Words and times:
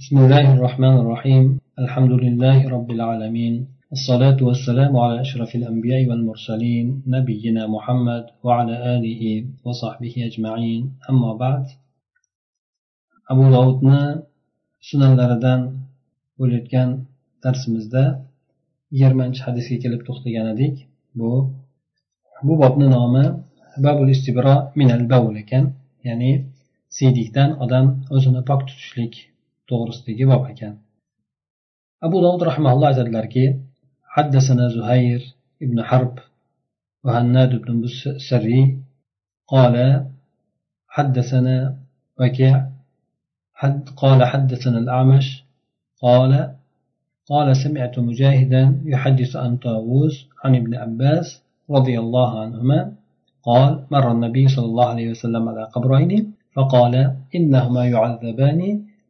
بسم 0.00 0.15
الله 0.17 0.45
الرحمن 0.55 0.95
الرحيم 1.03 1.43
الحمد 1.83 2.11
لله 2.23 2.57
رب 2.75 2.89
العالمين 2.91 3.53
الصلاة 3.91 4.39
والسلام 4.47 4.91
على 5.03 5.21
أشرف 5.21 5.55
الأنبياء 5.55 6.01
والمرسلين 6.09 7.03
نبينا 7.15 7.63
محمد 7.75 8.23
وعلى 8.45 8.75
آله 8.95 9.23
وصحبه 9.65 10.13
أجمعين 10.29 10.81
أما 11.09 11.31
بعد 11.43 11.65
أبو 13.31 13.43
داودنا 13.55 14.01
سنن 14.89 15.11
لردن 15.19 15.61
bo'layotgan 16.39 16.89
darsimizda 17.43 18.03
yigirmanchi 18.95 19.41
hadisga 19.47 19.77
kelib 19.83 20.01
to'xtagan 20.07 20.45
edik 20.53 20.75
bu 21.19 21.31
bu 22.47 22.53
bobni 22.61 22.87
nomi 22.95 23.25
babul 23.85 24.09
istibro 24.15 24.55
minal 24.79 25.03
bavul 25.11 25.35
ekan 25.43 25.65
ya'ni 26.07 26.31
siylikdan 26.95 27.49
odam 27.63 27.85
o'zini 28.15 28.41
pok 28.49 28.61
tutishlik 28.69 29.13
to'g'risidagi 29.71 30.25
bob 30.31 30.43
ekan. 30.51 30.73
Abu 32.05 32.17
dovud 32.25 32.41
rahmaulloh 32.51 32.87
aytadilarki 32.91 33.45
حدثنا 34.15 34.67
زهير 34.67 35.21
بن 35.61 35.83
حرب 35.83 36.19
وهناد 37.03 37.51
بن 37.61 37.87
سري 38.29 38.77
قال 39.47 40.05
حدثنا 40.87 41.77
وكيع 42.19 42.67
حد 43.53 43.89
قال 43.89 44.19
حدثنا 44.23 44.77
الأعمش 44.77 45.43
قال 46.01 46.55
قال 47.29 47.55
سمعت 47.55 47.99
مجاهدا 47.99 48.81
يحدث 48.85 49.35
عن 49.35 49.57
طاووس 49.57 50.27
عن 50.43 50.55
ابن 50.55 50.75
عباس 50.75 51.41
رضي 51.69 51.99
الله 51.99 52.41
عنهما 52.41 52.93
قال 53.43 53.83
مر 53.91 54.11
النبي 54.11 54.47
صلى 54.47 54.65
الله 54.65 54.87
عليه 54.89 55.09
وسلم 55.11 55.49
على 55.49 55.63
قبرين 55.63 56.33
فقال 56.53 57.15
إنهما 57.35 57.85
يعذبان 57.85 58.59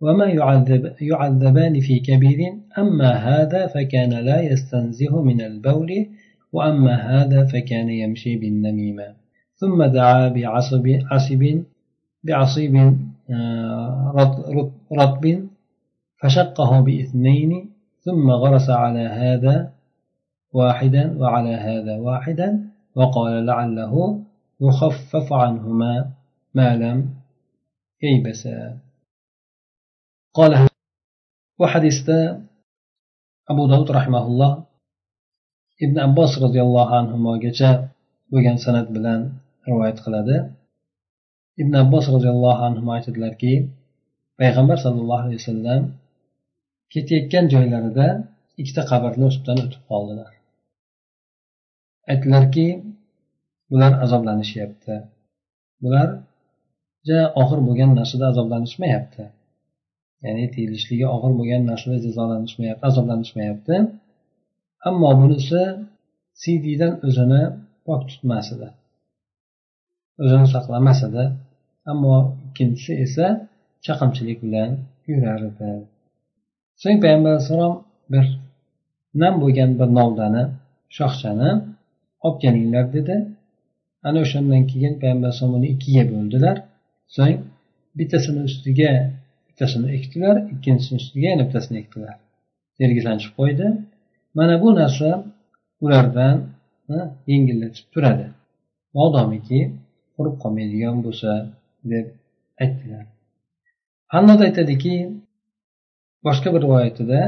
وما 0.01 0.25
يعذب 0.25 0.93
يعذبان 1.01 1.79
في 1.79 1.99
كبير 1.99 2.53
أما 2.77 3.11
هذا 3.11 3.67
فكان 3.67 4.09
لا 4.09 4.41
يستنزه 4.41 5.21
من 5.21 5.41
البول 5.41 6.07
وأما 6.53 6.95
هذا 6.95 7.45
فكان 7.45 7.89
يمشي 7.89 8.37
بالنميمة. 8.37 9.07
ثم 9.55 9.83
دعا 9.83 10.27
بعصب 10.27 10.87
عصب 11.11 11.63
بعصيب 12.23 12.97
رطب 14.91 15.47
فشقه 16.21 16.81
باثنين 16.81 17.69
ثم 18.01 18.31
غرس 18.31 18.69
على 18.69 18.99
هذا 18.99 19.71
واحدا 20.53 21.17
وعلى 21.17 21.55
هذا 21.55 21.97
واحدا 21.97 22.59
وقال 22.95 23.45
لعله 23.45 24.19
يخفف 24.61 25.33
عنهما 25.33 26.09
ما 26.55 26.75
لم 26.75 27.09
ييبسا 28.03 28.77
قال 30.36 30.68
وحديثة 31.60 32.18
أبو 33.50 33.62
داود 33.70 33.90
رحمه 33.90 34.22
الله 34.26 34.52
ابن 35.82 35.96
عباس 36.06 36.32
رضي 36.38 36.60
الله 36.66 36.88
عنهما 36.98 37.32
جاء 37.38 37.96
bo'lgan 38.32 38.58
san'at 38.64 38.88
bilan 38.96 39.20
rivoyat 39.68 39.98
qiladi 40.04 40.36
ibn 41.62 41.72
abbos 41.82 42.04
roziyallohu 42.14 42.62
anhu 42.68 42.86
aytadilarki 42.96 43.52
payg'ambar 44.40 44.78
sallallohu 44.84 45.22
alayhi 45.26 45.40
vasallam 45.42 45.82
ketayotgan 46.92 47.44
joylarida 47.54 48.06
ikkita 48.60 48.82
qabrni 48.90 49.24
ustidan 49.30 49.58
o'tib 49.64 49.82
qoldilar 49.90 50.30
aytdilarki 52.10 52.66
bular 53.70 53.92
azoblanishyapti 54.04 54.94
bular 55.82 56.08
ja 57.08 57.20
og'ir 57.42 57.60
bo'lgan 57.68 57.90
narsada 57.98 58.24
azoblanishmayapti 58.32 59.24
ya'ni 60.25 60.45
tegilishligi 60.55 61.05
og'ir 61.15 61.31
bo'lgan 61.39 61.61
narsada 61.71 61.97
jazolanishmayapti 62.05 62.83
azoblanishmayapti. 62.89 63.75
Ammo 64.87 65.09
bunisi 65.21 65.61
siydidan 66.41 66.93
o'zini 67.07 67.41
pok 67.85 68.01
tutmas 68.09 68.47
edi 68.55 68.67
o'zini 70.23 70.47
saqlamas 70.55 70.99
edi 71.07 71.23
ammo 71.91 72.15
ikkinchisi 72.45 72.93
esa 73.05 73.25
chaqimchilik 73.85 74.37
bilan 74.45 74.69
yurar 75.09 75.41
edi 75.49 75.69
so'ng 76.81 76.97
payg'ambar 77.03 77.31
alayhissalom 77.33 77.75
bir 78.13 78.25
nam 79.21 79.33
bo'lgan 79.41 79.71
bir 79.79 79.89
novdani 79.99 80.43
shoxchani 80.97 81.49
olib 82.25 82.37
kelinglar 82.43 82.85
dedi. 82.97 83.15
Ana 84.07 84.19
o'shandan 84.25 84.63
keyin 84.71 84.93
payg'ambar 85.01 85.27
alayhisalom 85.29 85.55
uni 85.59 85.67
ikkiga 85.75 86.03
bo'ldilar. 86.13 86.57
So'ng 87.15 87.37
bittasini 87.97 88.41
ustiga 88.49 88.91
bittasini 89.61 89.89
ekdilar 89.97 90.35
ikkinchisini 90.53 90.97
ustiga 91.01 91.27
yana 91.33 91.43
bittasini 91.47 91.77
ekdilar. 91.83 92.15
Yerga 92.81 93.13
qo'ydi. 93.37 93.67
Mana 94.37 94.55
bu 94.61 94.69
narsa 94.79 95.09
ulardan 95.85 96.35
yengillatib 97.31 97.85
turadi. 97.93 98.27
Modomiki 98.97 99.59
qurib 100.15 100.35
qolmaydigan 100.43 100.97
bo'lsa 101.05 101.31
deb 101.91 102.05
aytdilar. 102.63 103.05
Hannod 104.13 104.39
aytadiki 104.47 104.95
boshqa 106.25 106.49
bir 106.53 106.61
rivoyatida 106.65 107.21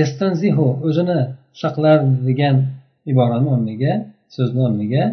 yastanzihu 0.00 0.66
o'zini 0.86 1.20
saqlar 1.62 1.98
degan 2.28 2.56
iborani 3.10 3.48
o'rniga 3.54 3.92
so'zni 4.34 4.60
o'rniga 4.68 5.04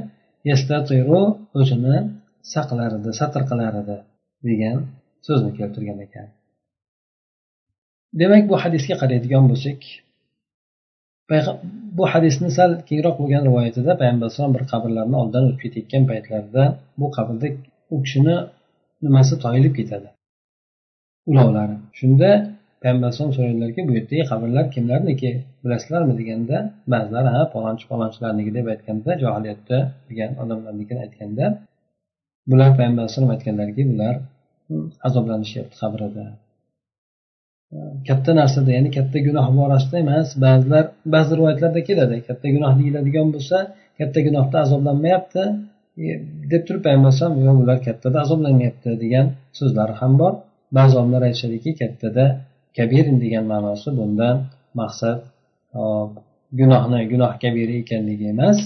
yastatiru 0.50 1.22
o'zini 1.60 1.96
saqlar 2.54 2.92
edi 3.00 3.10
satr 3.20 3.42
qilar 3.50 3.74
edi 3.82 3.98
degan 4.50 4.78
so'zni 5.26 5.52
keltirgan 5.60 6.00
ekan. 6.06 6.28
Demak 8.20 8.44
bu 8.52 8.56
hadisga 8.64 8.96
qaraydigan 9.02 9.44
bo'lsak 9.52 9.80
bu 11.98 12.04
hadisni 12.12 12.50
sal 12.58 12.72
kengroq 12.90 13.16
bo'lgan 13.22 13.44
rivoyatida 13.48 13.92
payg'ambar 14.02 14.26
alayhisalom 14.28 14.54
bir 14.58 14.64
qabrlarni 14.72 15.16
oldidan 15.22 15.44
o'tib 15.48 15.60
ketayotgan 15.64 16.04
paytlarida 16.12 16.64
bu 17.00 17.08
qabrda 17.18 17.48
u 17.94 17.96
kishini 18.04 18.36
nimasi 19.06 19.34
toyilib 19.44 19.74
ketadi? 19.80 20.08
Ulovlari. 21.32 21.76
Shunda 22.00 22.30
payg'ambar 22.82 23.06
alayhisalom 23.08 23.34
so'raydilarki 23.38 23.82
bu 23.88 23.92
yerdagi 23.98 24.24
qabrlar 24.32 24.66
kimlarniki 24.76 25.30
bilasizlarmi 25.64 26.14
deganda 26.20 26.58
ba'zilari 26.94 27.30
ha 27.36 27.42
palonchi 27.54 27.86
palonchilarniki 27.92 28.52
deb 28.58 28.66
aytganda 28.74 29.12
johiliyatda 29.24 29.78
bo'lgan 30.08 30.32
odamlarnikini 30.44 31.00
aytganda 31.06 31.46
bular 32.52 32.70
payg'ambar 32.78 33.02
alayhisalom 33.04 33.32
aytganlarki 33.36 33.84
bular 33.92 34.16
azoblanishyapti 35.08 35.76
qabrida. 35.82 36.26
Katta 38.08 38.32
narsada 38.40 38.70
ya'ni 38.78 38.90
katta 38.98 39.18
gunoh 39.28 39.48
borasida 39.60 39.98
emas. 40.06 40.28
Ba'zilar 40.44 40.86
ba'zi 41.16 41.32
rivoyatlarda 41.38 41.82
keladi. 41.90 42.16
Katta 42.28 42.48
gunoh 42.56 42.74
deyiladigan 42.80 43.28
bo'lsa 43.36 43.58
katta 44.00 44.20
gunohda 44.28 44.58
azoblanmayapti. 44.66 45.44
E, 46.04 46.08
deb 46.52 46.62
turib 46.68 46.82
payg'ambar 46.86 47.10
alayhisalom 47.10 47.38
yo'q 47.48 47.58
ular 47.64 47.80
kattada 47.88 48.18
azoblanyapti 48.26 48.90
degan 49.04 49.26
so'zlari 49.60 49.94
ham 50.02 50.14
bor. 50.22 50.34
Ba'zi 50.78 50.94
olimlar 51.00 51.22
aytishadiki 51.30 51.72
kattada 51.82 52.26
kabirin 52.78 53.18
degan 53.24 53.46
ma'nosi 53.54 53.90
bundan 54.00 54.36
maqsad 54.80 55.18
gunohni 56.60 57.00
gunoh 57.12 57.34
kabiri 57.44 57.74
ekanligi 57.84 58.26
emas 58.36 58.58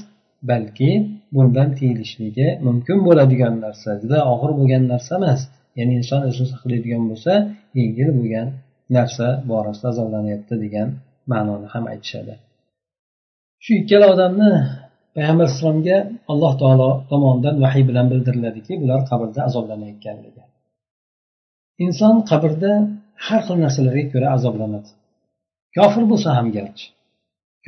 balki 0.52 0.92
bundan 1.36 1.70
tiyilishligi 1.78 2.48
mumkin 2.68 2.98
bo'ladigan 3.08 3.56
narsa. 3.66 3.90
Juda 4.02 4.20
og'ir 4.34 4.52
bo'lgan 4.60 4.84
narsa 4.94 5.14
emas. 5.22 5.42
Ya'ni 5.78 5.94
inson 6.00 6.22
o'zini 6.30 6.48
saqlaydigan 6.54 7.04
bo'lsa 7.12 7.34
yengil 7.80 8.10
bo'lgan 8.18 8.48
narsa 8.96 9.28
borasida 9.50 9.88
azoblanyapti 9.94 10.56
degan 10.64 10.88
ma'noni 11.32 11.68
ham 11.74 11.84
aytishadi. 11.94 12.34
Shu 13.64 13.72
ikkala 13.82 14.06
odamni 14.14 14.52
payg'ambar 15.16 15.46
alayhissalomga 15.46 15.98
alloh 16.32 16.54
taolo 16.62 16.90
tomonidan 17.12 17.56
vahiy 17.64 17.84
bilan 17.90 18.06
bildiriladiki 18.12 18.74
bular 18.82 19.00
qabrda 19.10 19.40
azoblanayotganligi. 19.50 20.44
Inson 21.86 22.16
qabrda 22.32 22.72
har 23.26 23.42
xil 23.48 23.58
narsalarga 23.66 24.04
ko'ra 24.14 24.28
azoblanadi. 24.38 24.90
Kofir 25.78 26.04
bo'lsa 26.12 26.30
ham 26.38 26.48
garchi. 26.58 26.86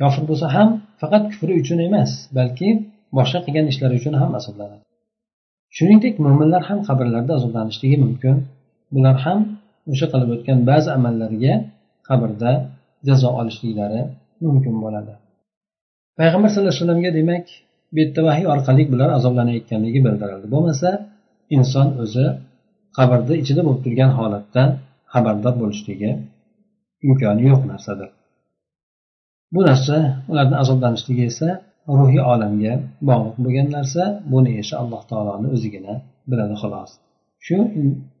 Kofir 0.00 0.24
bo'lsa 0.30 0.46
ham 0.56 0.68
faqat 1.00 1.22
kufri 1.30 1.52
uchun 1.62 1.78
emas 1.88 2.10
balki 2.38 2.68
boshqa 3.18 3.38
qilgan 3.46 3.66
ishlari 3.72 3.94
uchun 4.00 4.14
ham 4.22 4.30
azoblanadi. 4.40 4.84
Shuningdek 5.76 6.14
mo'minlar 6.24 6.62
ham 6.68 6.78
qabrlarda 6.88 7.32
azoblanishligi 7.38 7.96
mumkin. 8.04 8.36
Bular 8.94 9.16
ham 9.24 9.38
o'sha 9.92 10.06
qilib 10.12 10.28
o'tgan 10.34 10.58
ba'zi 10.70 10.88
amallariga 10.98 11.54
qabrda 12.08 12.52
jazo 13.08 13.28
olishliklari 13.40 14.00
mumkin 14.44 14.74
bo'ladi. 14.84 15.12
Payg'ambar 16.18 16.48
sallallohu 16.50 16.72
alayhi 16.72 16.82
vasallamga 16.82 17.10
demak 17.18 17.46
bu 17.92 17.96
yerda 18.02 18.20
vahiy 18.28 18.46
orqali 18.54 18.82
bular 18.92 19.08
azoblanayotganligi 19.18 20.00
bildirildi. 20.06 20.46
Bo'lmasa 20.54 20.88
inson 21.56 21.88
o'zi 22.02 22.26
qabrda 22.98 23.34
ichida 23.42 23.60
bo'lib 23.66 23.80
turgan 23.86 24.10
holatdan 24.18 24.68
xabardor 25.12 25.54
bo'lishligi 25.62 26.10
imkoni 27.06 27.42
yo'q 27.50 27.62
narsadir. 27.72 28.10
Bu 29.54 29.60
narsa 29.68 29.96
ularni 30.30 30.56
azoblanishligi 30.62 31.24
esa 31.32 31.48
ruhiy 31.98 32.22
olamga 32.32 32.72
bog'liq 33.08 33.36
bo'lgan 33.44 33.68
narsa 33.76 34.02
buni 34.32 34.50
esa 34.62 34.74
alloh 34.82 35.02
taoloni 35.10 35.48
o'zigina 35.54 35.94
biladi 36.30 36.54
xolos. 36.62 36.90
Shu 37.46 37.56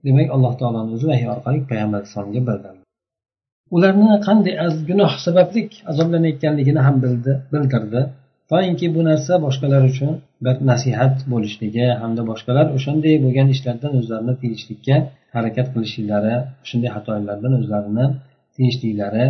demak 0.06 0.28
alloh 0.36 0.52
taoloni 0.60 0.90
o'zi 0.96 1.06
vahiy 1.10 1.28
orqali 1.34 1.58
payg'ambar 1.70 1.98
alayhissalomga 2.00 2.42
bildirdi. 2.48 2.80
Ularni 3.76 4.12
qanday 4.28 4.54
gunoh 4.90 5.12
sababli 5.26 5.62
azoblanayotganligini 5.90 6.80
ham 6.86 6.96
bildi 7.04 7.32
bildirdi. 7.52 8.00
Toinki 8.52 8.86
bu 8.96 9.00
narsa 9.10 9.32
boshqalar 9.46 9.82
uchun 9.90 10.12
bir 10.44 10.56
nasihat 10.70 11.16
bo'lishligi 11.32 11.86
hamda 12.02 12.22
boshqalar 12.30 12.66
o'shanday 12.76 13.14
bo'lgan 13.24 13.48
ishlardan 13.54 13.92
o'zlarini 14.00 14.34
tiyishlikka 14.42 14.96
harakat 15.36 15.66
qilishliklari 15.74 16.34
shunday 16.68 16.90
xatolardan 16.96 17.52
o'zlarini 17.60 18.06
tiyishliklari 18.54 19.26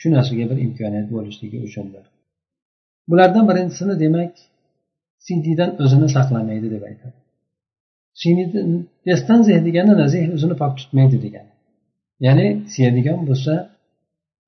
shu 0.00 0.06
narsaga 0.16 0.44
bir 0.50 0.58
imkoniyat 0.66 1.08
bo'lishligi 1.16 1.58
uchundir. 1.68 2.04
Bulardan 3.10 3.44
birinchisini 3.50 3.94
demak 4.04 4.32
siydidan 5.26 5.70
o'zini 5.82 6.08
saqlamaydi 6.16 6.68
deb 6.74 6.82
aytadi. 6.90 7.18
Yastanzih 9.10 9.56
degani 9.66 9.92
nazih 10.02 10.24
o'zini 10.36 10.54
pok 10.62 10.72
tutmaydi 10.80 11.18
degani. 11.24 11.52
Ya'ni 12.26 12.46
siyadigan 12.72 13.20
bo'lsa 13.28 13.54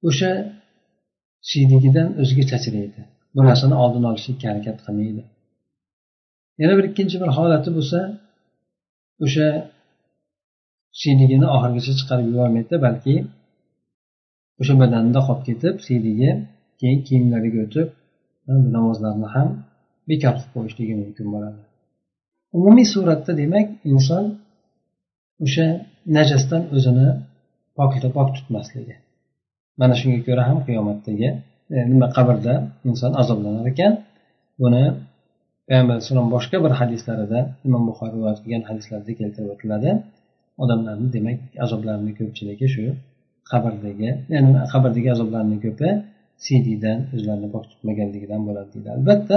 o'sha 0.09 0.31
siydigidan 1.51 2.09
o'ziga 2.23 2.45
chachraydi 2.51 3.01
bu 3.35 3.41
narsani 3.49 3.77
oldini 3.83 4.07
olishlikka 4.13 4.47
harakat 4.51 4.79
qilmaydi. 4.87 5.23
Yana 6.61 6.75
bir 6.79 6.85
ikkinchi 6.91 7.17
bir 7.23 7.31
holati 7.37 7.71
bo'lsa 7.77 7.99
o'sha 9.25 9.49
siydigini 11.01 11.47
oxirigacha 11.57 11.93
chiqarib 11.99 12.27
yubormaydi 12.33 12.77
balki 12.87 13.15
o'sha 14.61 14.75
badanida 14.83 15.21
qolib 15.27 15.43
ketib 15.49 15.75
siydigi 15.87 16.31
keyin 16.81 17.01
kiyimlariga 17.07 17.61
o'tib 17.67 17.89
namozlarni 18.77 19.29
ham 19.35 19.49
bekor 20.11 20.35
qilib 20.37 20.51
qo'yishligi 20.55 20.95
mumkin 21.03 21.27
bo'ladi. 21.35 21.61
Umumiy 22.59 22.87
suratda 22.95 23.33
demak 23.43 23.67
inson 23.93 24.25
o'sha 25.45 25.67
najasdan 26.17 26.63
o'zini 26.77 27.09
pok 27.77 28.29
tutmasligi. 28.37 28.95
Mana 29.81 29.95
shunga 30.01 30.21
ko'ra 30.29 30.43
ham 30.49 30.59
qiyomatdagi 30.67 31.29
e, 31.77 31.79
nima 31.93 32.07
qabrda 32.17 32.55
inson 32.91 33.13
azoblanar 33.23 33.67
ekan. 33.73 33.93
Buni 34.63 34.83
payg'ambar 35.69 35.95
alayhissalom 35.97 36.29
boshqa 36.35 36.57
bir 36.65 36.73
hadislarida 36.81 37.41
imom 37.67 37.83
buxoriy 37.89 38.15
rivoyat 38.17 38.39
qilgan 38.45 38.63
hadislarda 38.71 39.13
keltirib 39.21 39.51
o'tiladi. 39.55 39.91
Odamlarni 40.63 41.09
demak 41.17 41.39
azoblarini 41.65 42.13
ko'pchiligi 42.19 42.67
shu 42.75 42.85
qabrdagi 43.51 44.11
ya'ni 44.35 44.51
qabrdagi 44.73 45.09
azoblarni 45.17 45.57
ko'pi 45.65 45.89
siydidan 46.47 46.99
o'zlarini 47.15 47.49
pok 47.55 47.65
tutmaganligidan 47.71 48.41
bo'ladi 48.49 48.71
deydi. 48.75 48.89
Albatta 48.97 49.37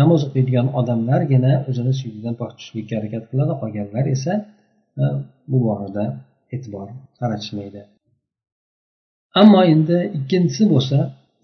namoz 0.00 0.20
o'qiydigan 0.26 0.66
odamlargina 0.80 1.52
o'zini 1.68 1.92
suydidan 2.00 2.34
pok 2.40 2.50
tutishlikka 2.56 2.94
harakat 2.98 3.24
qiladi 3.30 3.54
qolganlar 3.62 4.04
esa 4.16 4.32
e, 5.02 5.04
bu 5.50 5.58
borada 5.66 6.04
e'tibor 6.54 6.88
qaratishmaydi. 7.20 7.80
Ammo 9.40 9.60
endi 9.74 9.98
ikkinchisi 10.18 10.64
bo'lsa 10.72 10.98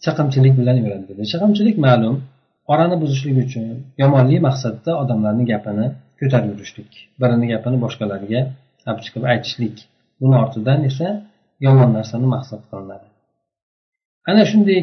chaqimchilik 0.04 0.54
bilan 0.60 0.76
yuradi 0.82 1.04
dedi. 1.10 1.22
Chaqimchilik 1.32 1.76
ma'lum 1.86 2.16
orani 2.72 2.96
buzishlik 3.02 3.36
uchun 3.44 3.64
yomonlik 4.02 4.40
maqsadda 4.48 4.90
odamlarni 5.02 5.44
gapini 5.52 5.86
ko'tarib 6.20 6.48
yurishlik 6.52 6.90
birini 7.20 7.46
gapini 7.52 7.76
boshqalarga 7.84 8.40
olib 8.88 9.00
chiqib 9.06 9.24
aytishlik. 9.32 9.76
Buni 10.20 10.34
ortidan 10.42 10.80
esa 10.90 11.08
yomon 11.66 11.90
narsani 11.98 12.26
maqsad 12.36 12.62
qilinadi. 12.70 13.06
Ana 14.30 14.42
shunday 14.50 14.78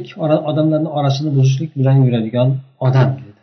odamlarni 0.49 0.89
orasini 0.97 1.29
buzishlik 1.37 1.71
bilan 1.79 1.97
yuradigan 2.05 2.49
odam 2.87 3.09
dedi 3.19 3.33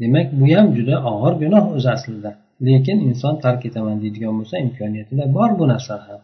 demak 0.00 0.28
bu 0.40 0.44
ham 0.56 0.66
juda 0.76 0.94
og'ir 1.12 1.34
gunoh 1.42 1.64
o'zi 1.76 1.88
aslida. 1.96 2.30
Lekin 2.66 2.98
inson 3.08 3.34
tark 3.44 3.60
etaman 3.68 3.96
deydigan 4.02 4.34
bo'lsa 4.38 4.56
imkoniyatida 4.66 5.24
bor 5.36 5.50
bu 5.58 5.64
narsa 5.72 5.94
ham. 6.06 6.20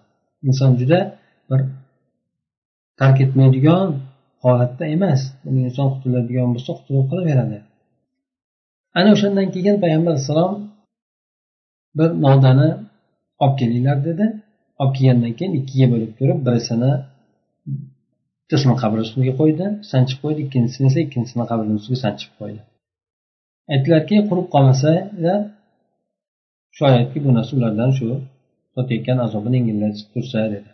Inson 0.49 0.71
juda 0.81 0.99
bir 1.50 1.61
tark 3.00 3.19
etmaydigan 3.25 3.87
holatda 4.44 4.85
emas. 4.97 5.21
Uni 5.49 5.61
inson 5.69 5.87
qutuladigan 5.94 6.49
bo'lsa 6.55 6.71
qutulib 6.79 7.06
qolaveradi. 7.11 7.59
Ana 8.99 9.09
o'shandan 9.15 9.49
keyin 9.55 9.77
payg'ambar 9.83 10.12
alayhissalom 10.12 10.53
bir 11.99 12.11
nodani 12.25 12.69
olib 13.44 13.56
kelinglar 13.61 13.99
dedi. 14.09 14.25
Olib 14.81 14.94
kelgandan 14.97 15.33
keyin 15.38 15.53
ikkiga 15.61 15.87
bo'lib 15.93 16.12
turib 16.19 16.38
birisini 16.47 16.93
bittasini 18.46 18.75
qabri 18.82 19.00
ustiga 19.06 19.32
qo'ydi 19.40 19.66
sanchib 19.90 20.19
qo'ydi 20.25 20.40
ikkinchisini 20.46 20.87
esa 20.90 21.00
ikkinchisini 21.06 21.44
qabrini 21.50 21.75
ustiga 21.81 21.98
sanchib 22.04 22.32
qo'ydi. 22.40 22.60
Aytdilarki 23.72 24.16
qurib 24.28 24.46
qolmasalar 24.54 25.40
shoyatki 26.78 27.19
bu 27.25 27.31
narsa 27.37 27.52
ulardan 27.58 27.90
shu 27.98 28.08
totayotgan 28.75 29.19
azobini 29.26 29.56
yengillatib 29.58 30.06
tursa 30.14 30.38
dedi. 30.54 30.70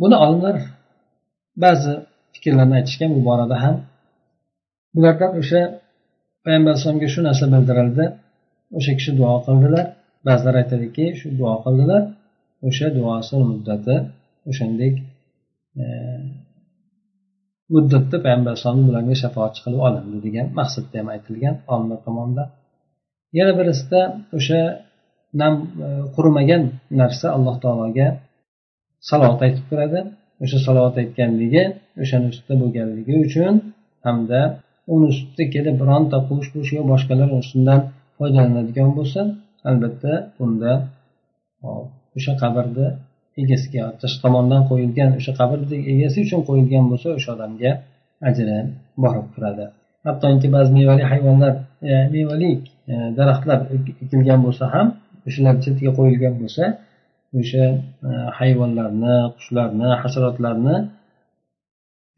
Buni 0.00 0.16
olimlar 0.24 0.56
ba'zi 1.64 1.92
fikrlarni 2.34 2.74
aytishgan 2.80 3.10
bu 3.16 3.20
borada 3.28 3.56
ham 3.64 3.76
bulardan 4.94 5.30
o'sha 5.40 5.60
payg'ambar 6.44 6.70
alayhisalomga 6.72 7.08
shu 7.14 7.20
narsa 7.28 7.44
bildirildi 7.54 8.04
o'sha 8.78 8.92
kishi 8.98 9.10
duo 9.18 9.34
qildilar. 9.46 9.86
Ba'zilar 10.26 10.54
aytadiki 10.62 11.04
shu 11.20 11.26
duo 11.38 11.54
qildilar 11.64 12.02
o'sha 12.68 12.86
duosini 12.96 13.44
muddati 13.52 13.96
o'shandek 14.50 14.94
muddatda 17.74 18.16
payg'ambar 18.24 18.50
alayhisalom 18.52 18.82
bularga 18.88 19.14
shafoatchi 19.22 19.60
qilib 19.64 19.80
olindi 19.88 20.18
degan 20.26 20.46
maqsadda 20.58 20.94
ham 21.00 21.08
aytilgan 21.14 21.54
olimlar 21.72 22.00
tomonidan. 22.06 22.48
Yana 23.38 23.52
birisida 23.58 24.00
o'sha 24.38 24.60
nam 25.40 25.54
e, 25.86 25.88
qurimagan 26.14 26.62
narsa 27.00 27.26
alloh 27.36 27.56
taologa 27.64 28.08
salovat 29.08 29.40
aytib 29.46 29.64
turadi. 29.70 30.00
O'sha 30.44 30.58
salovat 30.66 30.96
aytganligi 31.02 31.62
o'shani 32.02 32.26
ustida 32.32 32.54
bo'lganligi 32.62 33.14
uchun 33.26 33.54
hamda 34.06 34.40
uni 34.94 35.06
ustida 35.12 35.44
kelib 35.54 35.76
bironta 35.82 36.16
qush 36.28 36.48
qush 36.54 36.70
yo 36.76 36.82
boshqalar 36.92 37.28
ustidan 37.40 37.80
foydalanadigan 38.18 38.90
bo'lsa 38.98 39.20
albatta 39.68 40.12
bunda 40.38 40.72
o'sha 42.16 42.32
qabrni 42.42 42.86
egasiga 43.42 43.84
tashqi 44.00 44.20
tomondan 44.24 44.62
qo'yilgan 44.70 45.10
o'sha 45.18 45.32
qabrni 45.40 45.78
egasi 45.92 46.18
uchun 46.26 46.40
qo'yilgan 46.48 46.84
bo'lsa 46.90 47.08
o'sha 47.18 47.30
odamga 47.36 47.72
ajri 48.28 48.58
borib 49.04 49.26
turadi. 49.34 49.64
Hattoki 50.06 50.48
ba'zi 50.56 50.70
mevali 50.78 51.04
hayvonlar 51.12 51.52
e, 51.90 51.92
mevali 52.14 52.50
e, 52.92 52.94
daraxtlar 53.18 53.58
ekilgan 54.04 54.40
bo'lsa 54.46 54.64
ham 54.74 54.86
o'shalar 55.28 55.54
chetiga 55.64 55.90
qo'yilgan 55.98 56.34
bo'lsa 56.42 56.64
o'sha 57.40 57.64
e, 58.08 58.10
hayvonlarni 58.38 59.14
qushlarni 59.36 59.88
hasharotlarni 60.02 60.76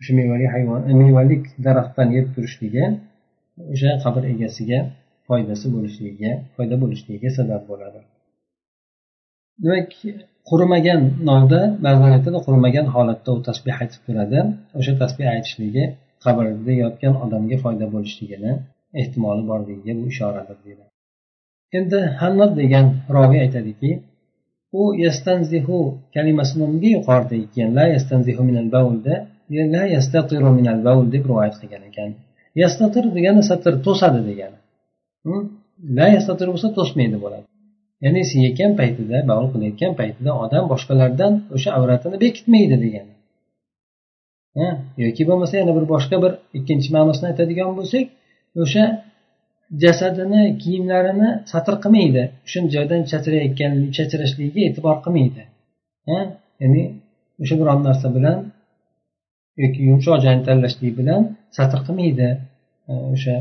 o'sha 0.00 0.12
mevali 0.20 0.46
hayvon 0.54 0.80
e, 0.90 0.92
mevalik 1.02 1.44
daraxtdan 1.66 2.08
yeb 2.16 2.26
turishligi 2.34 2.84
o'sha 3.72 3.90
qabr 4.04 4.22
egasiga 4.34 4.78
foydasi 5.28 5.66
bo'lishligiga 5.74 6.32
foyda 6.56 6.76
bo'lishligiga 6.82 7.28
sabab 7.38 7.62
bo'ladi. 7.70 8.00
Demak 9.64 9.90
qurimagan 10.50 11.00
nonda 11.28 11.60
ba'zilar 11.84 12.10
aytadi 12.18 12.38
qurimagan 12.46 12.86
holatda 12.94 13.30
u 13.36 13.38
tasbeh 13.48 13.76
aytib 13.82 14.00
turadi. 14.06 14.38
O'sha 14.78 14.92
tasbeh 15.02 15.26
aytishligi 15.34 15.84
qabrda 16.24 16.72
yotgan 16.82 17.14
odamga 17.24 17.56
foyda 17.64 17.86
bo'lishligini 17.94 18.52
ehtimoli 19.00 19.42
borligiga 19.50 19.92
bu 20.00 20.04
ishoradir 20.12 20.58
deydi. 20.64 20.84
Endi 21.78 21.98
hannat 22.20 22.52
degan 22.60 22.86
roviy 23.16 23.40
aytadiki 23.46 23.90
u 24.80 24.82
yastanzihu 25.04 25.78
kalimasini 26.14 26.62
unga 26.70 26.88
yuqorida 26.96 27.36
kelgan 27.54 27.70
la 27.78 27.84
yastanzihu 27.94 28.42
minal 28.48 28.68
baulda 28.76 29.14
la 29.74 29.82
yastatiru 29.96 30.50
minal 30.58 30.80
baul 30.86 31.04
deb 31.14 31.24
rivoyat 31.30 31.54
qilgan 31.60 31.82
ekan. 31.90 32.10
Yastatir 32.62 33.04
degani 33.16 33.42
satr 33.50 33.72
to'sadi 33.86 34.20
degani. 34.30 34.58
Hm? 35.26 35.42
La 35.98 36.06
yastatir 36.16 36.46
bo'lsa 36.52 36.68
to'smaydi 36.78 37.18
bo'ladi. 37.24 37.46
Ya'ni 38.04 38.22
siyayotgan 38.30 38.72
paytida 38.80 39.16
bavul 39.30 39.48
qilayotgan 39.54 39.92
paytida 40.00 40.32
odam 40.44 40.64
boshqalardan 40.72 41.32
o'sha 41.54 41.70
avratini 41.78 42.16
bekitmaydi 42.24 42.76
degani. 42.84 43.12
Yoki 45.04 45.22
bo'lmasa 45.28 45.54
yana 45.60 45.72
bir 45.78 45.84
boshqa 45.94 46.16
bir 46.24 46.32
ikkinchi 46.58 46.88
ma'nosini 46.96 47.26
aytadigan 47.32 47.70
bo'lsak 47.78 48.04
o'sha 48.62 48.84
jasadini 49.82 50.42
kiyimlarini 50.62 51.30
satr 51.52 51.74
qilmaydi. 51.84 52.22
O'sha 52.46 52.60
joydan 52.74 53.00
chachrayotgan 53.10 53.72
chachrashligiga 53.96 54.60
e'tibor 54.68 54.96
qilmaydi. 55.04 55.42
Ya'ni 56.62 56.82
o'sha 57.42 57.54
biron 57.60 57.80
narsa 57.88 58.08
bilan 58.16 58.38
yoki 59.62 59.80
yumshoq 59.88 60.18
joyni 60.24 60.42
tanlashlik 60.48 60.92
bilan 61.00 61.22
satr 61.56 61.78
qilmaydi. 61.86 62.28
O'sha 63.14 63.36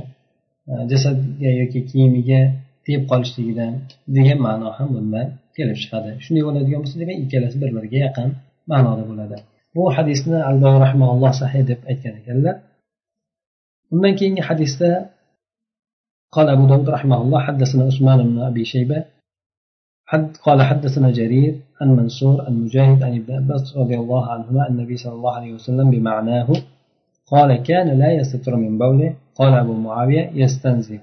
jasadga 0.92 1.52
yoki 1.62 1.80
kiyimiga 1.90 2.42
tegib 2.85 3.03
qolishligidan 3.11 3.73
degan 4.17 4.39
ma'no 4.47 4.69
ham 4.79 4.89
bundan 4.97 5.27
kelib 5.57 5.77
chiqadi 5.83 6.11
shunday 6.25 6.43
bo'ladigan 6.49 6.81
bo'lsa 6.83 6.97
demak 7.03 7.17
ikkalasi 7.25 7.57
bir 7.63 7.71
biriga 7.77 7.99
yaqin 8.07 8.29
ma'noda 8.73 9.03
bo'ladi 9.11 9.37
bu 9.77 9.83
hadisni 9.97 10.39
alloh 10.51 10.73
rahmaulloh 10.85 11.33
sahiy 11.43 11.63
deb 11.71 11.81
aytgan 11.91 12.15
ekanlar 12.21 12.55
undan 13.95 14.13
keyingi 14.19 14.43
hadisda 14.51 14.91
قال 16.37 16.49
أبو 16.49 16.65
داود 16.71 16.89
رحمه 16.97 17.19
الله 17.23 17.41
حدثنا 17.49 17.83
عثمان 17.91 18.19
بن 18.29 18.39
أبي 18.51 18.65
شيبة 18.73 18.99
قال 20.47 20.63
حدثنا 20.63 21.11
جرير 21.11 21.53
عن 21.81 21.89
منصور 21.99 22.37
عن 22.47 22.53
مجاهد 22.65 23.03
عن 23.03 23.13
ابن 23.21 23.31
عباس 23.39 23.77
رضي 23.77 23.97
الله 24.03 24.23
عنهما 24.33 24.69
النبي 24.69 24.97
صلى 24.97 25.13
الله 25.13 25.35
عليه 25.39 25.53
وسلم 25.53 25.87
بمعناه 25.91 26.49
قال 27.27 27.63
كان 27.63 27.89
لا 27.99 28.11
يستر 28.13 28.57
من 28.57 28.79
بوله 28.79 29.15
قال 29.35 29.53
أبو 29.55 29.73
معاوية 29.73 30.31
يستنزه 30.35 31.01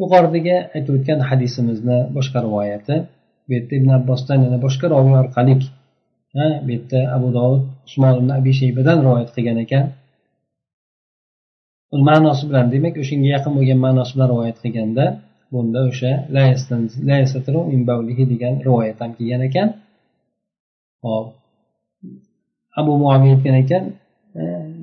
yuqoridagi 0.00 0.56
aytib 0.74 0.92
o'tgan 0.98 1.20
hadisimizni 1.28 1.98
boshqa 2.16 2.38
rivoyati 2.46 2.96
bu 3.46 3.50
yerda 3.56 3.72
ibn 3.80 3.90
abbosdan 3.98 4.38
yana 4.46 4.58
boshqa 4.66 4.86
roviy 4.94 5.16
orqali 5.22 5.54
bu 6.64 6.68
yerda 6.74 7.00
abu 7.16 7.28
dovud 7.38 7.62
usmon 7.88 8.14
ibn 8.20 8.30
abi 8.38 8.52
shaybadan 8.60 8.98
rivoyat 9.06 9.30
qilgan 9.36 9.58
ekan. 9.64 9.84
Ma'nosi 12.08 12.42
bilan 12.48 12.66
demak 12.74 12.94
o'shanga 13.02 13.28
yaqin 13.34 13.52
bo'lgan 13.58 13.78
ma'nosi 13.86 14.12
bilan 14.14 14.28
rivoyat 14.32 14.58
qilganda 14.64 15.04
bunda 15.52 15.80
o'sha 15.90 16.12
degan 18.32 18.54
rivoyat 18.66 18.98
ham 19.02 19.10
kelgan 19.18 19.42
ekan. 19.48 19.68
Hop 21.04 21.26
abu 22.80 22.92
muaviya 23.02 23.34
aytgan 23.36 23.56
ekan 23.64 23.84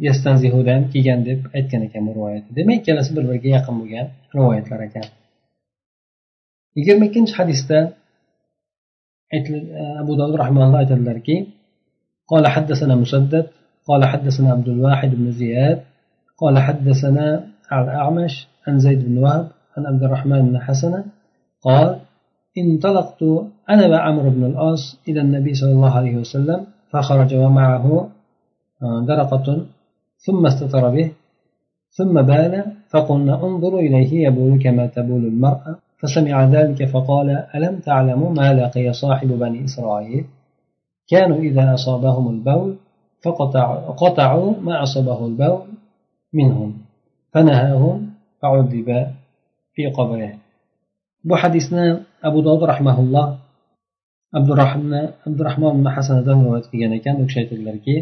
yastanzihuda 0.06 0.70
ham 0.76 0.84
kelgan 0.92 1.20
deb 1.28 1.40
aytgan 1.58 1.80
ekan 1.86 2.02
bu 2.06 2.12
rivoyatda 2.18 2.50
demak 2.58 2.76
ikkalasi 2.80 3.10
bir 3.16 3.24
biriga 3.28 3.48
yaqin 3.56 3.74
bo'lgan 3.80 4.06
rivoyatlar 4.36 4.80
ekan 4.88 5.06
yigirma 6.76 7.04
ikkinchi 7.08 7.32
hadisda 7.40 7.78
abu 10.02 10.12
davud 10.20 10.34
rahmanalloh 10.42 10.78
aytadilarki 10.84 11.36
قال 12.32 12.44
حدثنا 12.54 12.94
مسدد 13.02 13.46
قال 13.88 14.02
حدثنا 14.12 14.48
عبد 14.56 14.68
الواحد 14.68 15.10
بن 15.14 15.26
زياد 15.40 15.78
قال 16.40 16.54
حدثنا 16.66 17.26
الأعمش 17.72 18.34
عن 18.66 18.74
زيد 18.78 19.00
بن 19.08 19.18
وهب 19.18 19.46
عن 19.76 19.82
عبد 19.86 20.02
الرحمن 20.02 20.40
بن 20.48 20.56
حسنة 20.66 21.04
قال 21.62 21.88
انطلقت 22.58 23.22
أنا 23.70 23.86
وعمر 23.92 24.28
بن 24.28 24.44
العاص 24.44 24.82
إلى 25.08 25.20
النبي 25.20 25.54
صلى 25.54 25.72
الله 25.72 25.96
عليه 26.00 26.16
وسلم 26.16 26.60
فخرج 26.90 27.34
ومعه 27.34 28.08
درقة 28.82 29.66
ثم 30.25 30.45
استتر 30.45 30.89
به 30.89 31.11
ثم 31.97 32.21
بال 32.21 32.53
فقلنا 32.89 33.33
انظروا 33.47 33.79
إليه 33.79 34.27
يبول 34.27 34.63
كما 34.63 34.85
تبول 34.87 35.25
المرأة 35.25 35.75
فسمع 35.99 36.45
ذلك 36.45 36.85
فقال 36.85 37.29
ألم 37.55 37.79
تعلموا 37.79 38.29
ما 38.29 38.53
لقي 38.53 38.93
صاحب 38.93 39.27
بني 39.27 39.65
إسرائيل؟ 39.65 40.25
كانوا 41.09 41.37
إذا 41.37 41.73
أصابهم 41.73 42.29
البول 42.29 42.75
فقطعوا 43.23 43.77
قطعوا 43.91 44.53
ما 44.61 44.83
أصابه 44.83 45.25
البول 45.25 45.61
منهم 46.33 46.77
فنهاهم 47.33 48.09
فعذب 48.41 49.07
في 49.73 49.85
قبره. 49.97 50.33
bu 51.29 51.35
hadisni 51.35 51.85
abu 52.27 52.39
dovud 52.45 52.63
rahmaulloh 52.71 53.27
abdurahmon 54.37 54.93
abdurahmon 55.27 55.71
ibn 55.77 55.87
hasanadan 55.95 56.37
rivoyat 56.43 56.65
qilgan 56.71 56.91
ekan 56.99 57.15
u 57.21 57.23
kishi 57.27 57.39
aytadilarki 57.43 57.95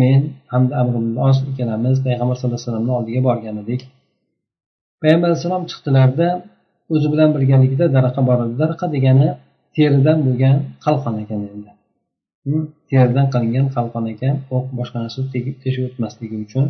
men 0.00 0.20
hamda 0.52 0.72
amr 0.80 0.94
os 1.28 1.38
ikkalamiz 1.50 1.96
payg'ambar 2.06 2.36
sallallohu 2.36 2.58
alayhi 2.58 2.66
vasallamni 2.66 2.92
oldiga 2.98 3.20
borgan 3.28 3.56
edik 3.64 3.80
payg'ambar 5.02 5.28
alayhissalom 5.30 5.64
chiqdilarda 5.70 6.28
o'zi 6.94 7.08
bilan 7.12 7.30
birgalikda 7.36 7.84
daraqa 7.96 8.20
bor 8.28 8.38
edi. 8.44 8.54
Daraqa 8.62 8.86
degani 8.94 9.28
teridan 9.76 10.18
bo'lgan 10.26 10.56
qalqon 10.84 11.14
ekan 11.22 11.40
endi. 11.54 11.70
Hm? 12.46 12.64
Teridan 12.90 13.26
qilingan 13.34 13.66
qalqon 13.76 14.04
ekan. 14.14 14.34
O'q 14.54 14.66
boshqa 14.78 14.98
narsa 15.04 15.20
teshib 15.62 15.84
o'tmasligi 15.88 16.36
uchun. 16.46 16.66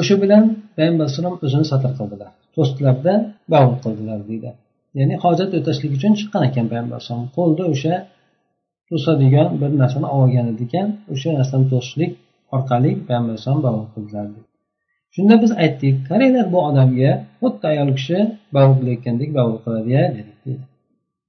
O'sha 0.00 0.14
bilan 0.22 0.44
payg'ambar 0.76 1.04
alayhissalom 1.04 1.34
o'zini 1.44 1.66
satr 1.72 1.90
qildilar. 1.98 2.30
To'sdilarda 2.54 3.14
bog'liq 3.52 3.80
qildilar 3.84 4.18
deydi. 4.30 4.50
Ya'ni 4.98 5.14
hojat 5.24 5.50
o'tashlik 5.58 5.92
uchun 5.98 6.12
chiqqan 6.20 6.42
ekan 6.48 6.66
payg'ambar 6.70 6.96
alayhisalom 6.96 7.28
qo'lda 7.36 7.64
o'sha 7.74 7.94
to'sadigan 8.90 9.48
bir 9.60 9.70
narsani 9.82 10.08
olgan 10.18 10.46
ekan 10.64 10.88
o'sha 11.12 11.28
narsani 11.38 11.64
to'sishlik 11.72 12.12
orqali 12.56 12.90
payg'ambar 13.06 13.30
alayhisalom 13.32 13.62
bavul 13.66 13.86
qildilar 13.94 14.26
shunda 15.14 15.34
biz 15.42 15.52
aytdik 15.64 15.96
qaranglar 16.08 16.46
bu 16.52 16.58
odamga 16.68 17.10
xuddi 17.40 17.64
ayol 17.72 17.90
kishi 17.98 18.18
bavul 18.56 18.74
qilayotgandek 18.80 19.28
qiladi" 19.34 19.56
qiladiya 19.64 20.02
dedik 20.16 20.38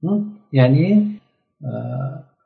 hm? 0.04 0.20
ya'ni 0.60 0.88
e, 1.68 1.72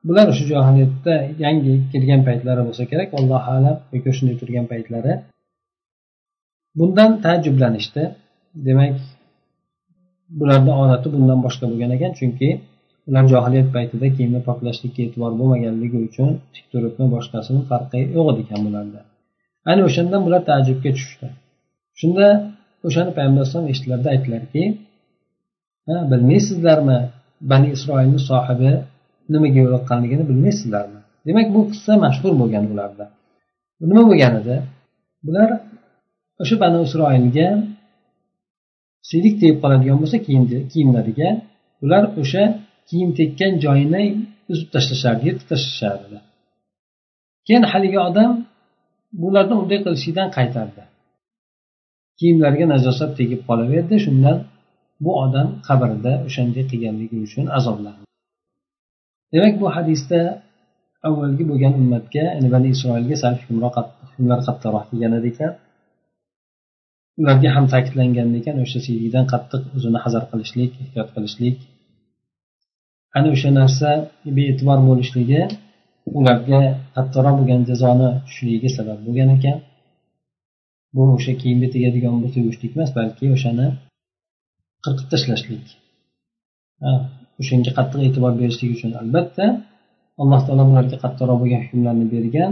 bular 0.08 0.26
o'sha 0.32 0.46
johiliyatda 0.52 1.14
yangi 1.44 1.74
kelgan 1.92 2.22
paytlari 2.28 2.62
bo'lsa 2.68 2.84
kerak 2.92 3.10
allohu 3.20 3.48
alam 3.56 3.78
yoki 3.94 4.10
shunday 4.18 4.36
turgan 4.42 4.66
paytlari. 4.72 5.14
Bundan 6.80 7.12
taajjublanishdi. 7.24 8.04
Demak 8.68 8.96
bularni 10.40 10.74
odati 10.84 11.08
bundan 11.16 11.40
boshqa 11.46 11.66
bo'lgan 11.72 11.92
ekan 11.98 12.12
chunki 12.20 12.50
ular 13.10 13.24
johiliyat 13.34 13.70
paytida 13.76 14.08
kiyimni 14.16 14.42
poklashlikka 14.50 15.02
e'tibor 15.06 15.32
bo'lmaganligi 15.40 15.98
uchun 16.08 16.30
tik 16.54 16.66
turibmi 16.72 17.06
boshqasini 17.16 17.62
farqi 17.70 18.00
yo'q 18.16 18.28
edi 18.34 18.42
ekan 18.46 18.60
bularda 18.68 19.00
ana 19.72 19.82
o'shandan 19.88 20.22
bular 20.26 20.42
taajjubga 20.50 20.92
tushdi 20.98 21.28
shunda 22.00 22.26
o'shani 22.88 23.12
payg'ambar 23.18 23.42
alayhisalom 23.42 23.68
eshitdilarda 23.74 24.08
aytdilarki 24.14 24.64
bilmaysizlarmi 26.12 27.00
bani 27.52 27.68
isroilni 27.76 28.20
sohibi 28.30 28.72
nimaga 29.34 29.60
yo'liqqanligini 29.66 30.24
bilmaysizlarmi? 30.30 31.00
Demak 31.28 31.48
bu 31.56 31.62
qissa 31.72 31.94
mashhur 32.06 32.34
bo'lgan 32.42 32.66
ularda. 32.74 33.06
Nima 33.90 34.04
bo'lgan 34.10 34.34
edi? 34.42 34.56
Bular 35.26 35.50
o'sha 36.42 36.56
bani 36.64 36.78
isroilga 36.88 37.48
siydik 39.10 39.34
tegib 39.42 39.58
qoladigan 39.64 39.98
bo'lsa 40.02 40.18
kiyimlariga 40.74 41.30
ular 41.84 42.04
o'sha 42.22 42.44
kiyim 42.90 43.12
tekkan 43.20 43.54
joyini 43.66 44.04
uzib 44.52 44.68
tashlashardi 44.76 45.24
yirtib 45.28 45.48
tashlashardi 45.54 46.18
keyin 47.48 47.64
haligi 47.72 48.00
odam 48.10 48.32
bularni 49.22 49.56
unday 49.62 49.80
qilishidan 49.86 50.28
qaytardi. 50.38 50.84
Kiyimlariga 52.20 52.66
najosat 52.74 53.12
tegib 53.20 53.42
qolaverdi 53.50 53.96
shundan 54.06 54.38
bu 55.04 55.12
odam 55.26 55.48
qabrida 55.68 56.14
o'shanday 56.28 56.64
qilganligi 56.72 57.18
uchun 57.28 57.46
azoblandi. 57.58 58.04
Demak 59.34 59.56
bu 59.62 59.68
hadisda 59.76 60.20
avvalgi 61.08 61.44
bo'lgan 61.52 61.74
ummatga 61.82 62.24
ya'ni 62.30 62.50
bani 62.56 62.68
isroilga 62.76 63.16
sal 63.24 63.34
hukmlar 63.42 64.40
qattiqroq 64.48 64.86
kelgan 64.90 65.14
ekan. 65.32 65.52
Ularga 67.22 67.50
ham 67.56 67.66
ta'kidlangan 67.74 68.30
ekan 68.40 68.56
o'sha 68.64 68.80
siylikdan 68.86 69.26
qattiq 69.34 69.62
o'zini 69.76 70.00
hazar 70.06 70.24
qilishlik 70.32 70.72
ehtiyot 70.84 71.10
qilishlik 71.16 71.58
ana 73.18 73.28
o'sha 73.36 73.50
narsa 73.60 73.90
bee'tibor 74.38 74.80
bo'lishligi 74.90 75.42
ularga 76.18 76.60
qattiqroq 76.96 77.36
bo'lgan 77.40 77.62
jazoni 77.70 78.10
tushishligiga 78.26 78.70
sabab 78.78 79.00
bo'lgan 79.06 79.30
ekan. 79.38 79.58
Bu 80.96 81.04
o'sha 81.18 81.34
kiyimga 81.42 81.68
tegadigan 81.76 82.16
bo'lsa 82.22 82.38
yuvishlik 82.44 82.72
emas 82.76 82.92
balki 82.98 83.26
o'shani 83.36 83.68
qirqib 84.84 85.08
tashlashlik. 85.14 85.66
O'shanga 87.42 87.72
qattiq 87.78 88.02
e'tibor 88.08 88.34
berishlik 88.42 88.70
uchun 88.76 88.92
albatta 89.02 89.46
alloh 90.22 90.42
taolo 90.48 90.64
ularga 90.72 90.98
qattiqroq 91.04 91.38
bo'lgan 91.42 91.62
hukmlarni 91.66 92.06
bergan. 92.16 92.52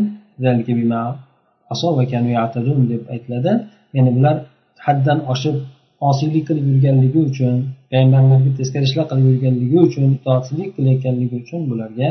Deb 2.92 3.02
aytiladi. 3.14 3.52
Ya'ni 3.96 4.12
bular 4.18 4.36
haddan 4.86 5.20
oshib 5.34 5.56
osiylik 6.10 6.44
qilib 6.48 6.66
yurganligi 6.72 7.20
uchun 7.30 7.56
payg'ambarlarga 7.92 8.52
teskari 8.60 8.86
ishlar 8.90 9.06
qilib 9.12 9.26
yurganligi 9.32 9.78
uchun 9.88 10.04
itoatsizlik 10.18 10.70
qilayotganligi 10.78 11.36
uchun 11.44 11.62
bularga 11.72 12.08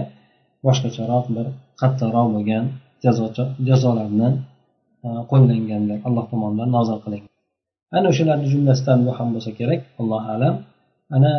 boshqacharoq 0.66 1.26
bir 1.36 1.46
qattiqroq 1.80 2.26
bo'lgan 2.34 2.64
jazolarni 3.68 4.28
e, 5.06 5.08
qo'llanganlar 5.30 5.98
alloh 6.06 6.24
tomonidan 6.32 6.68
nozil 6.76 6.98
qilingan 7.04 7.32
ana 7.96 8.06
o'shalarni 8.12 8.46
jumlasidan 8.54 8.98
bu 9.06 9.10
ham 9.18 9.28
bo'lsa 9.34 9.50
kerak 9.58 9.80
allohu 10.00 10.28
alam. 10.36 10.54
Ana 11.16 11.32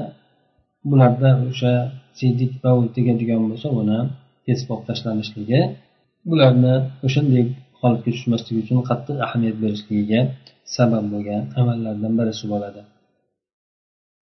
bularda 0.90 1.30
o'sha 1.50 1.74
siydik 2.20 2.52
degan 2.64 2.88
tegadigan 2.96 3.42
bo'lsa 3.50 3.68
uni 3.82 4.00
kesib 4.46 4.68
olib 4.74 4.86
tashlanishligi 4.90 5.62
bularni 6.30 6.74
o'shanday 7.08 7.46
holatga 7.84 8.10
tushmasligi 8.16 8.60
uchun 8.63 8.80
qattiq 8.90 9.18
ahamiyat 9.25 9.58
berishligiga 9.63 10.20
sabab 10.75 11.06
bo'lgan 11.13 11.42
amallardan 11.60 12.13
birisi 12.20 12.46
bo'ladi. 12.54 12.82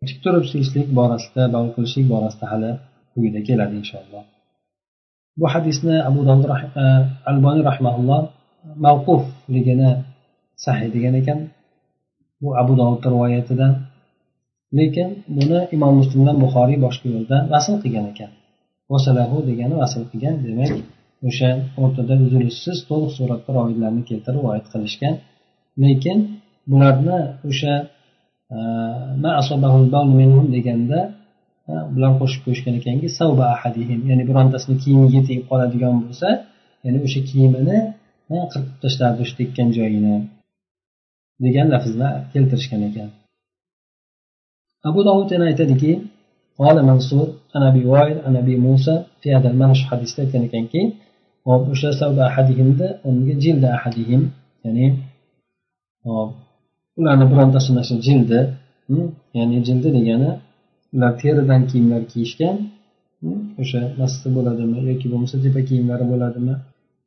Tik 0.08 0.18
turib 0.24 0.46
suyishlik 0.52 0.88
borasida 1.00 1.44
bal 1.56 1.66
qilishlik 1.76 2.06
borasida 2.14 2.46
hali 2.52 2.72
quyida 3.14 3.40
keladi 3.48 3.74
inshaalloh. 3.82 4.24
Bu 5.40 5.46
hadisni 5.54 5.96
abu 6.10 6.22
davud 6.30 6.46
e, 6.84 6.86
alboniy 7.32 7.64
rahmaulloh 7.70 8.22
mavqufligini 8.86 9.92
sahiy 10.66 10.90
degan 10.96 11.14
ekan. 11.22 11.40
Bu 12.42 12.50
abu 12.62 12.74
dovud 12.80 13.04
rivoyatidan 13.14 13.74
lekin 14.80 15.10
buni 15.38 15.60
imom 15.76 15.94
muslimdan 16.02 16.38
buxoriy 16.44 16.78
boshqa 16.86 17.08
yo'ldan 17.16 17.42
vasl 17.54 17.76
qilgan 17.84 18.06
ekan. 18.12 18.32
Vasalahu 18.92 19.38
degani 19.50 19.76
vasl 19.82 20.04
qilgan 20.12 20.36
demak 20.46 20.72
o'sha 21.29 21.51
o'rtada 21.83 22.15
uzilishsiz 22.27 22.79
to'liq 22.89 23.11
suratda 23.19 23.51
rovidlarni 23.59 24.03
keltirib 24.11 24.39
rivoyat 24.39 24.67
qilishgan 24.73 25.15
lekin 25.85 26.19
bularni 26.71 27.19
o'sha 27.51 27.75
e, 28.55 28.59
deganda 30.57 31.01
bular 31.95 32.13
qo'shib 32.21 32.41
qo'yishgan 32.47 32.75
ekanki 32.81 33.09
savba 33.19 33.45
ahadihim 33.57 34.01
ya'ni 34.11 34.25
birontasini 34.31 34.77
kiyimiga 34.83 35.21
tegib 35.29 35.45
qoladigan 35.51 35.95
bo'lsa 36.03 36.29
ya'ni 36.85 36.99
o'sha 37.07 37.21
kiyimini 37.31 37.79
qirqib 38.53 38.77
tashlardi 38.85 39.21
o'sha 39.25 39.35
tekkan 39.41 39.69
joyini 39.77 40.17
degan 41.45 41.67
lafzni 41.75 42.09
keltirishgan 42.33 42.81
ekan 42.89 43.09
abu 44.89 45.01
dovud 45.09 45.29
yana 45.35 45.47
aytadiki 45.53 45.93
قال 46.63 46.77
منصور 46.91 47.27
عن 47.55 47.63
ابي 47.71 47.83
وائل 47.93 48.17
عن 48.27 48.35
ابي 48.43 48.57
موسى 48.67 48.95
في 49.21 49.35
هذا 49.35 49.49
المعنى 49.51 49.75
shu 49.81 49.87
hadisda 49.93 50.19
aytgan 50.25 50.43
ekanki 50.49 50.81
hop 51.48 51.64
o'sha 51.74 51.90
savba 52.02 52.22
ahadihimda 52.30 52.88
unga 53.10 53.34
jilda 53.44 53.68
ahadihim 53.78 54.22
ya'ni 54.64 54.86
hop 56.06 56.30
ularni 57.00 57.26
birontasini 57.32 57.82
shu 57.90 57.96
jildi 58.08 58.40
ya'ni 59.38 59.58
jildi 59.68 59.90
degani 59.98 60.30
ular 60.96 61.12
teridan 61.22 61.62
kiyimlar 61.70 62.02
kiyishgan 62.12 62.56
o'sha 63.62 63.82
nasli 64.02 64.30
bo'ladimi 64.38 64.78
yoki 64.90 65.06
bo'lmasa 65.12 65.36
tepa 65.46 65.62
kiyimlari 65.70 66.06
bo'ladimi 66.12 66.56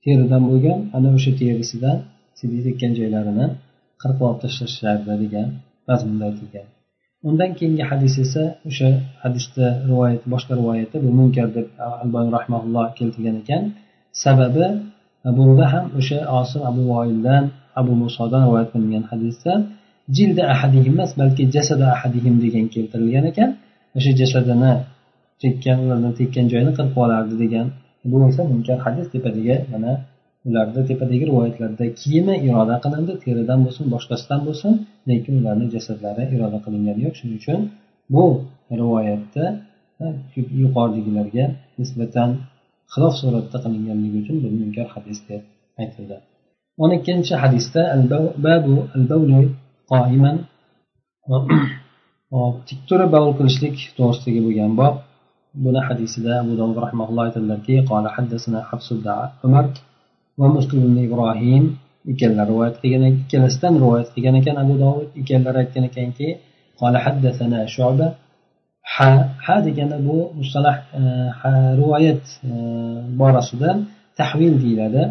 teridan 0.04 0.42
bo'lgan 0.50 0.78
ana 0.96 1.08
o'sha 1.16 1.32
terisidan 1.40 1.96
sidik 2.38 2.60
tekkan 2.66 2.92
joylarini 2.98 3.46
qirqib 4.02 4.22
olib 4.28 4.38
tashlashardi 4.44 5.14
degan 5.22 5.48
mazmunda 5.88 6.24
aytilgan. 6.30 6.66
Undan 7.28 7.50
keyingi 7.58 7.84
hadis 7.90 8.14
esa 8.24 8.42
o'sha 8.68 8.88
hadisda 9.22 9.66
rivoyat 9.90 10.22
boshqa 10.32 10.52
rivoyatda 10.60 10.96
bu 11.04 11.10
munkar 11.18 11.48
deb 11.56 11.66
albani 12.02 12.30
rahmaulloh 12.36 12.86
keltirgan 12.98 13.36
ekan. 13.42 13.62
Sababi 14.22 14.66
bunda 15.36 15.64
ham 15.72 15.84
o'sha 15.98 16.18
osim 16.40 16.60
abu 16.70 16.82
voildan 16.92 17.44
abu 17.80 17.92
musodan 18.02 18.40
rivoyat 18.46 18.68
qilingan 18.74 19.04
hadisda 19.10 19.52
jilda 20.16 20.42
ahadihim 20.54 20.94
emas 20.96 21.12
balki 21.20 21.42
jasada 21.54 21.86
ahadihim 21.96 22.34
degan 22.44 22.66
keltirilgan 22.74 23.24
ekan. 23.30 23.50
O'sha 23.96 24.12
jasadini 24.20 24.72
tekkan 25.42 25.76
ulardan 25.84 26.12
tekkan 26.20 26.44
joyini 26.52 26.72
qirqib 26.78 26.96
olardi 27.04 27.34
degan 27.44 27.66
bu 28.10 28.16
esa 28.30 28.42
munkar 28.52 28.78
hadis 28.86 29.06
tepadagi 29.14 29.56
mana 29.72 29.92
ularda 30.48 30.80
tepadagi 30.90 31.24
rivoyatlarda 31.30 31.84
kiyimi 32.00 32.34
iroda 32.46 32.76
qilindi 32.84 33.12
teridan 33.24 33.58
bo'lsin 33.64 33.84
boshqasidan 33.94 34.40
bo'lsin 34.46 34.72
lekin 35.10 35.34
ularni 35.40 35.66
jasadlari 35.74 36.22
iroda 36.34 36.58
qilingani 36.64 37.00
yo'q. 37.06 37.14
Shuning 37.18 37.38
uchun 37.40 37.60
bu 38.14 38.24
rivoyatda 38.80 39.44
yuqoridagilarga 40.62 41.44
nisbatan 41.80 42.28
xilof 42.94 43.14
suratda 43.20 43.56
qilinganligi 43.64 44.16
uchun 44.22 44.36
bu 44.42 44.48
munkar 44.60 44.86
hadis 44.94 45.18
deb 45.28 45.42
aytildi. 45.82 46.16
O'n 46.82 46.90
ikkinchi 46.98 47.34
hadisda 47.42 47.82
babu 48.46 48.74
qoiman 49.90 50.36
tik 52.68 52.80
turib 52.88 53.10
bavul 53.14 53.32
qilishlik 53.38 53.76
to'g'risidagi 53.96 54.40
bo'lgan 54.46 54.72
bob. 54.80 54.94
Buni 55.64 55.80
hadisida 55.88 56.32
abu 56.42 56.52
dovud 56.60 56.78
rahmaulloh 56.84 57.22
aytadilarki 57.28 57.74
qola 57.90 58.08
haddasana 58.16 58.60
umar 59.46 59.66
va 60.40 60.46
muslim 60.56 60.78
ibn 60.86 60.98
ibrohim 61.08 61.64
ikkalalari 62.12 62.50
rivoyat 62.50 62.76
qilgan 62.82 63.04
ikkalasidan 63.10 63.74
rivoyat 63.82 64.08
qilgan 64.14 64.34
ekan 64.40 64.56
abu 64.64 64.74
dovud 64.82 65.08
ikkalalari 65.20 65.58
aytgan 65.62 65.84
ekanki 65.90 66.28
qola 66.80 66.98
haddasana 67.06 67.60
shuba 67.74 68.06
ha 68.93 69.09
ha 69.45 69.55
degani 69.67 69.97
bu 70.07 70.17
mustalah 70.39 70.75
rivoyat 71.79 72.23
borasida 73.19 73.69
tahvil 74.19 74.53
deyiladi 74.63 75.03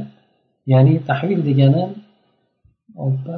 ya'ni 0.73 0.95
tahvil 1.11 1.41
degani 1.49 1.83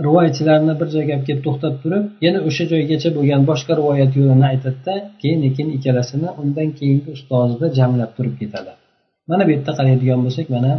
rivoyatchilarni 0.06 0.72
bir 0.80 0.88
joyga 0.94 1.12
olib 1.16 1.24
kelib 1.28 1.42
to'xtab 1.46 1.74
turib 1.82 2.04
yana 2.26 2.38
o'sha 2.48 2.64
joygacha 2.72 3.08
bo'lgan 3.16 3.42
boshqa 3.50 3.72
rivoyat 3.80 4.12
yo'lini 4.18 4.46
aytadida 4.52 4.94
keyin 5.20 5.38
lekin 5.44 5.66
ikkalasini 5.76 6.28
undan 6.42 6.68
keyingi 6.78 7.08
ustozida 7.16 7.66
jamlab 7.78 8.10
turib 8.16 8.34
ketadi 8.40 8.72
mana 9.30 9.42
bu 9.46 9.50
yerda 9.54 9.72
qaraydigan 9.78 10.20
bo'lsak 10.26 10.46
mana 10.56 10.72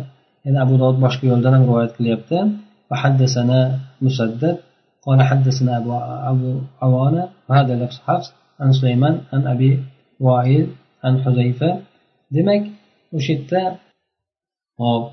yana 0.46 0.58
abu 0.66 0.74
dovud 0.82 0.98
boshqa 1.06 1.24
yo'ldan 1.32 1.52
ham 1.56 1.64
rivoyat 1.70 1.92
qilyapti 1.98 2.38
وحدثنا 2.92 3.60
مسدد 4.02 4.58
قال 5.06 5.20
حدثنا 5.30 5.78
أبو 5.78 5.92
أبو 6.32 6.50
عوانة 6.82 7.24
وهذا 7.50 7.74
لفظ 7.82 7.98
حفص 8.08 8.28
an 8.63 8.71
sulayman 8.79 9.15
an 9.35 9.43
abi 9.53 9.71
voil 10.27 10.65
an 11.07 11.15
huzayfa. 11.25 11.71
Demak 12.35 12.63
o'sha 13.17 13.33
yerda 13.35 13.63
hop 14.81 15.05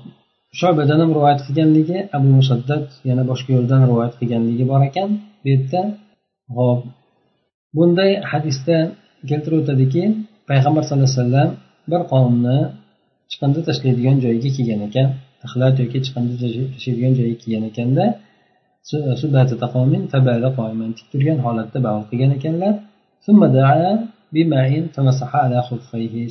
shobadan 0.60 0.98
ham 1.02 1.10
rivoyat 1.16 1.40
qilganligi 1.46 1.98
abu 2.16 2.28
musaddad 2.38 2.84
yana 3.08 3.22
boshqa 3.30 3.50
yo'ldan 3.56 3.80
rivoyat 3.90 4.14
qilganligi 4.20 4.64
bor 4.72 4.80
ekan. 4.88 5.08
Bu 5.42 5.46
yerda 5.52 5.80
hop 6.56 6.80
bunday 7.76 8.10
hadisda 8.30 8.76
keltirib 9.30 9.58
o'tadiki 9.62 10.02
payg'ambar 10.50 10.82
sallallohu 10.84 11.10
alayhi 11.10 11.22
vasallam 11.22 11.50
bir 11.90 12.02
qavmni 12.12 12.58
chiqindi 13.30 13.60
tashlaydigan 13.68 14.16
joyiga 14.24 14.50
kelgan 14.56 14.80
ekan. 14.88 15.08
Axlat 15.44 15.74
yoki 15.82 15.98
chiqindi 16.06 16.34
tashlaydigan 16.74 17.12
joyiga 17.18 17.36
kelgan 17.42 17.64
ekanda 17.70 18.06
tik 20.98 21.06
turgan 21.12 21.38
holatda 21.46 21.78
bavl 21.86 22.02
qilgan 22.10 22.32
ekanlar. 22.38 22.74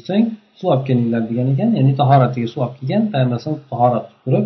So'ng 0.07 0.25
suv 0.59 0.67
olib 0.73 0.83
kelinglar 0.87 1.21
degan 1.29 1.47
ekan. 1.53 1.69
Ya'ni 1.77 1.93
tahoratiga 2.01 2.47
suv 2.53 2.59
olib 2.65 2.75
kelgan 2.79 3.03
payg'ambar 3.13 3.35
alayhisalom 3.37 3.61
tahorat 3.71 4.05
turib 4.23 4.45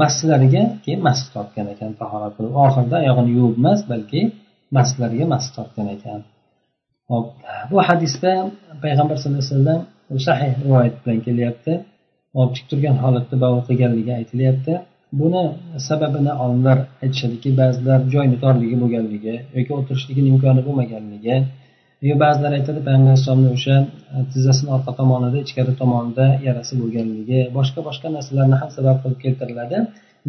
masjidlariga 0.00 0.62
keyin 0.84 1.00
masjid 1.08 1.28
topgan 1.36 1.66
ekan 1.74 1.90
tahorat 2.00 2.32
qilib 2.36 2.52
oxirida 2.64 2.96
oyog'ini 3.02 3.30
yuvib 3.38 3.56
emas 3.62 3.80
balki 3.92 4.20
masjidlariga 4.76 5.26
masjid 5.34 5.52
topgan 5.58 5.86
ekan. 5.96 6.20
Hop 7.10 7.26
bu 7.70 7.76
hadisda 7.88 8.32
payg'ambar 8.84 9.16
sallallohu 9.20 9.44
alayhi 9.44 9.54
vasallam 9.56 9.80
sahih 10.28 10.50
rivoyat 10.62 10.94
bilan 11.02 11.18
kelyapti. 11.26 11.72
Hop 12.36 12.50
tik 12.56 12.64
turgan 12.70 12.96
holatda 13.04 13.34
bavul 13.44 13.62
qilganligi 13.68 14.12
aytilyapti. 14.20 14.72
Buni 15.20 15.44
sababini 15.88 16.32
olimlar 16.44 16.78
aytishadiki 17.04 17.48
ba'zilar 17.60 18.00
joyni 18.14 18.36
torligi 18.44 18.76
bo'lganligi 18.82 19.34
yoki 19.56 19.72
o'tirishligini 19.78 20.28
imkoni 20.34 20.60
bo'lmaganligi 20.66 21.36
yo 22.06 22.14
ba'zilar 22.22 22.52
aytadi 22.58 22.80
payg'ambar 22.86 23.10
alayhissalomni 23.10 23.50
o'sha 23.56 23.76
tizzasini 24.32 24.70
orqa 24.76 24.92
tomonida 25.00 25.38
ichkari 25.44 25.72
tomonida 25.80 26.26
yarasi 26.46 26.74
bo'lganligi 26.80 27.40
boshqa 27.56 27.80
boshqa 27.88 28.08
narsalarni 28.16 28.56
ham 28.60 28.70
sabab 28.76 28.96
qilib 29.02 29.18
keltiriladi. 29.24 29.76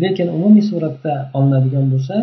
Lekin 0.01 0.27
umumiy 0.37 0.63
suratda 0.71 1.13
olinadigan 1.37 1.85
bo'lsa 1.93 2.15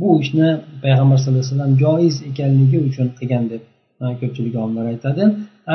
bu 0.00 0.08
ishni 0.22 0.48
payg'ambar 0.84 1.16
sallallohu 1.18 1.42
alayhi 1.42 1.54
vasallam 1.54 1.72
joiz 1.84 2.14
ekanligi 2.30 2.78
uchun 2.88 3.06
qilgan 3.18 3.44
deb 3.52 3.62
ko'pchilik 4.20 4.54
olimlar 4.62 4.86
aytadi. 4.94 5.22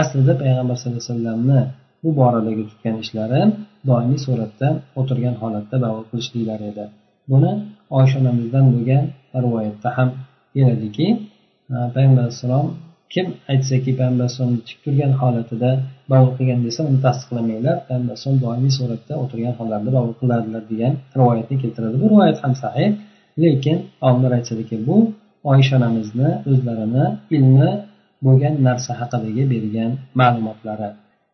Aslida 0.01 0.33
payg'ambar 0.43 0.75
sallallohu 0.79 1.03
alayhi 1.03 1.13
vasallamni 1.13 1.59
bu 2.03 2.09
boradagi 2.19 2.63
tutgan 2.69 2.95
ishlari 3.03 3.41
doimiy 3.89 4.19
suratda 4.25 4.67
o'tirgan 4.99 5.35
holatda 5.41 5.75
davo 5.85 5.99
qilishliklari 6.09 6.65
edi. 6.71 6.85
Buni 7.31 7.51
oysha 7.99 8.15
onamizdan 8.21 8.65
bo'lgan 8.73 9.03
rivoyatda 9.43 9.89
ham 9.97 10.09
keladiki 10.53 11.07
payg'ambar 11.95 12.23
alayhissalom 12.25 12.67
kim 13.13 13.27
aytsaki 13.51 13.91
payg'ambar 13.99 14.29
tik 14.67 14.77
turgan 14.83 15.11
holatida 15.21 15.71
davr 16.11 16.29
qilgan 16.37 16.59
desa 16.67 16.81
uni 16.89 16.99
tasdiqlamanglar. 17.05 17.75
Payg'ambar 17.87 18.17
doimiy 18.45 18.73
suratda 18.79 19.13
o'tirgan 19.23 19.53
hollarda 19.59 19.89
davr 19.97 20.11
qiladilar 20.21 20.63
degan 20.71 20.93
rivoyatni 21.19 21.55
keltiradi. 21.63 21.95
Bu 22.01 22.07
rivoyat 22.13 22.37
ham 22.43 22.53
sahih 22.63 22.89
lekin 23.43 23.77
olimlar 24.07 24.31
aytishadiki 24.37 24.75
bu 24.87 24.97
oysha 25.51 25.73
onamizni 25.79 26.29
o'zlarini 26.51 27.05
ilmi 27.37 27.71
bo'lgan 28.25 28.53
narsa 28.67 28.91
haqidagi 29.01 29.43
bergan 29.53 29.91
ma'lumotlari. 30.19 30.89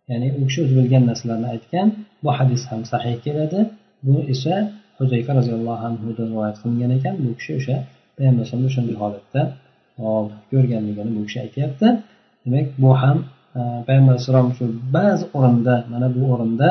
Ya'ni 0.10 0.28
u 0.40 0.42
kishi 0.48 0.60
o'zi 0.66 0.74
bilgan 0.80 1.04
narsalarni 1.10 1.48
aytgan 1.56 1.88
bu 2.24 2.30
hadis 2.38 2.62
ham 2.70 2.82
sahih 2.92 3.16
keladi. 3.26 3.60
Bu 4.06 4.16
esa 4.34 4.54
huzayfa 5.00 5.32
roziyallohu 5.40 5.84
anhudan 5.90 6.28
rivoyat 6.32 6.58
qilingan 6.62 6.92
ekan. 6.98 7.14
Bu 7.24 7.30
kishi 7.40 7.52
o'sha 7.60 7.76
payg'ambar 8.16 8.46
o'shanday 8.70 8.96
holatda 9.04 9.42
hop 10.04 10.28
ko'rganligini 10.52 11.12
bu 11.18 11.22
kishi 11.28 11.40
aytyapti. 11.46 11.88
Demak 12.44 12.68
bu 12.84 12.90
ham 13.02 13.18
e, 13.60 13.62
payg'ambar 13.88 14.14
alayhissalom 14.14 14.50
shu 14.58 14.66
ba'zi 14.98 15.24
o'rinda 15.38 15.76
mana 15.92 16.08
bu 16.16 16.24
o'rinda 16.34 16.70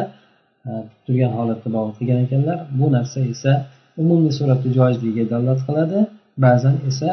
e, 0.69 0.71
turgan 1.05 1.33
holatda 1.39 1.69
bog'liq 1.77 1.97
qilgan 1.99 2.19
ekanlar. 2.27 2.59
Bu 2.79 2.87
narsa 2.97 3.19
esa 3.33 3.53
umumiy 4.03 4.33
suratda 4.39 4.69
joizligiga 4.79 5.25
dalolat 5.33 5.61
qiladi. 5.67 5.99
Ba'zan 6.45 6.77
esa 6.91 7.11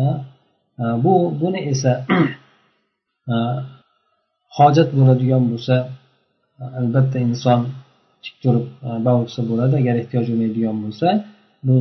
e, 0.00 0.02
bu 1.04 1.14
buni 1.40 1.60
esa 1.72 1.92
hojat 4.58 4.88
bo'ladigan 4.98 5.42
bo'lsa 5.50 5.74
albatta 6.80 7.18
inson 7.28 7.60
tik 8.24 8.34
turib 8.42 8.66
bavlsa 9.06 9.40
bo'ladi. 9.50 9.74
Agar 9.82 9.94
ehtiyoj 10.02 10.26
bo'lmaydigan 10.30 10.76
bo'lsa 10.84 11.08
bu 11.66 11.74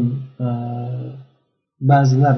ba'zilar 1.92 2.38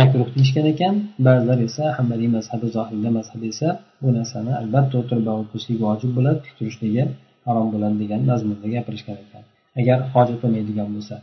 makruh 0.00 0.28
deyishgan 0.34 0.66
ekan. 0.72 0.94
Ba'zilar 1.26 1.58
esa 1.68 1.84
hambaliy 1.98 2.30
mazhabi 2.36 2.66
zohirda 2.76 3.10
mazhabi 3.18 3.46
esa 3.54 3.68
bu 4.02 4.08
narsani 4.18 4.52
albatta 4.60 4.94
o'tirib 5.00 5.24
bavul 5.28 5.46
qilishlik 5.50 5.78
vojib 5.86 6.10
bo'ladi 6.16 6.38
tik 6.44 6.54
turishligi 6.58 7.04
harom 7.46 7.66
bo'ladi 7.74 7.96
degan 8.02 8.20
mazmunda 8.30 8.66
gapirishgan 8.74 9.16
ekan. 9.24 9.42
Agar 9.80 9.98
hojat 10.14 10.38
bo'lmaydigan 10.42 10.88
bo'lsa. 10.94 11.14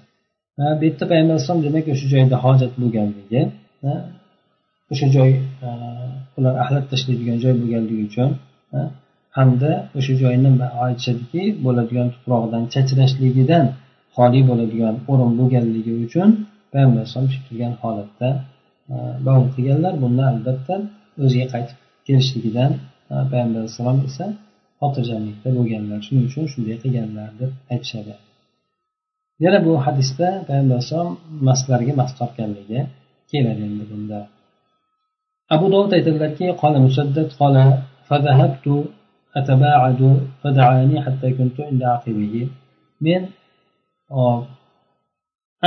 Bu 0.80 0.84
yerda 0.88 1.06
payg'ambar 1.12 1.34
alayhisalom 1.36 1.62
demak 1.68 1.86
o'sha 1.94 2.08
joyda 2.14 2.36
hojat 2.46 2.74
bo'lganligi 2.82 3.42
o'sha 4.92 5.08
joy 5.16 5.32
ular 6.38 6.54
axlat 6.64 6.86
tashlaydigan 6.92 7.38
joy 7.44 7.54
bo'lganligi 7.62 8.04
uchun 8.10 8.30
hamda 9.38 9.72
o'sha 9.98 10.14
joyni 10.22 10.50
aytishadiki 10.86 11.44
bo'ladigan 11.66 12.08
tuprog'idan 12.14 12.64
chachrashligidan 12.74 13.66
xoli 14.16 14.42
bo'ladigan 14.50 14.96
o'rin 15.12 15.32
bo'lganligi 15.40 15.94
uchun 16.06 16.30
payg'ambar 16.72 17.00
alayhisalom 17.02 17.30
shu 17.34 17.40
turgan 17.48 17.74
holatda 17.82 18.30
bovul 19.27 19.49
qilganlar 19.57 19.95
bunda 20.03 20.25
albatta 20.33 20.75
o'ziga 21.25 21.47
qaytib 21.55 21.79
kelishligidan 22.07 22.71
payg'ambar 23.31 23.61
alayhissalom 23.61 23.99
esa 24.09 24.27
xotirjamlikda 24.81 25.49
bo'lganlar 25.59 25.99
shuning 26.07 26.25
uchun 26.31 26.45
shunday 26.53 26.77
qilganlar 26.85 27.29
deb 27.41 27.51
aytishadi 27.73 28.15
yana 29.45 29.59
bu 29.67 29.73
hadisda 29.87 30.29
payg'ambar 30.49 30.77
alayhisalom 30.77 31.13
maslarga 31.49 31.93
mas 32.01 32.11
tortganligi 32.19 32.81
keladi 33.31 33.63
endi 33.69 33.85
bunda 33.93 34.19
abu 35.55 35.67
dovud 35.75 35.93
aytadilarki 35.99 36.47
qola 36.63 36.79
musaddad 36.87 37.29
qola 37.41 37.65
فذهبت 38.09 38.67
أتباعد 39.37 40.01
فدعاني 40.43 40.97
حتى 41.05 41.29
كنت 41.39 41.57
عند 41.69 41.83
عقبه 41.83 42.35
men 43.05 43.23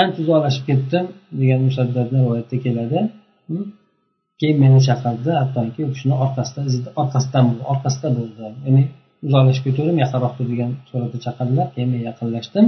ancha 0.01 0.19
uzoqlashib 0.23 0.63
ketdim 0.69 1.05
degan 1.39 1.61
musaddadni 1.67 2.17
rivoyatda 2.23 2.57
keladi 2.65 2.99
keyin 4.39 4.57
meni 4.63 4.79
chaqirdi 4.87 5.31
hattoki 5.41 5.79
u 5.87 5.89
kishini 5.95 6.15
orqasidan 6.23 6.65
orqasidan 7.01 7.45
orqasida 7.71 8.09
bo'ldi 8.17 8.39
ya'ni 8.65 8.83
uzoqlashib 9.27 9.63
ketgandim 9.67 9.97
yaqinroqda 10.03 10.43
degan 10.51 10.71
suratda 10.89 11.17
chaqirdilar 11.25 11.67
keyin 11.73 11.89
men 11.93 12.01
yaqinlashdim 12.09 12.65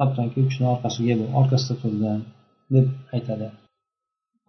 hattoki 0.00 0.36
u 0.42 0.44
kishini 0.48 0.68
orqasiga 0.74 1.14
orqasida 1.40 1.74
turdim 1.82 2.20
deb 2.74 2.86
aytadi 3.16 3.46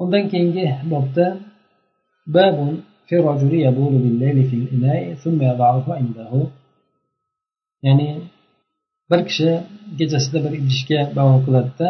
undan 0.04 0.24
keyingi 0.32 0.66
bobda 0.94 1.26
babun 2.38 2.74
في 3.08 3.14
الرجل 3.20 3.54
يبول 3.68 3.94
بالليل 4.04 4.38
في 4.50 4.56
الإناء 4.62 5.14
ثم 5.24 5.42
يضعه 5.42 5.86
عنده 6.00 6.32
ya'ni 7.86 8.10
bir 9.10 9.22
kishi 9.28 9.52
kechasida 9.98 10.38
bir 10.46 10.52
idishga 10.60 11.00
bavo 11.18 11.36
qiladida 11.46 11.90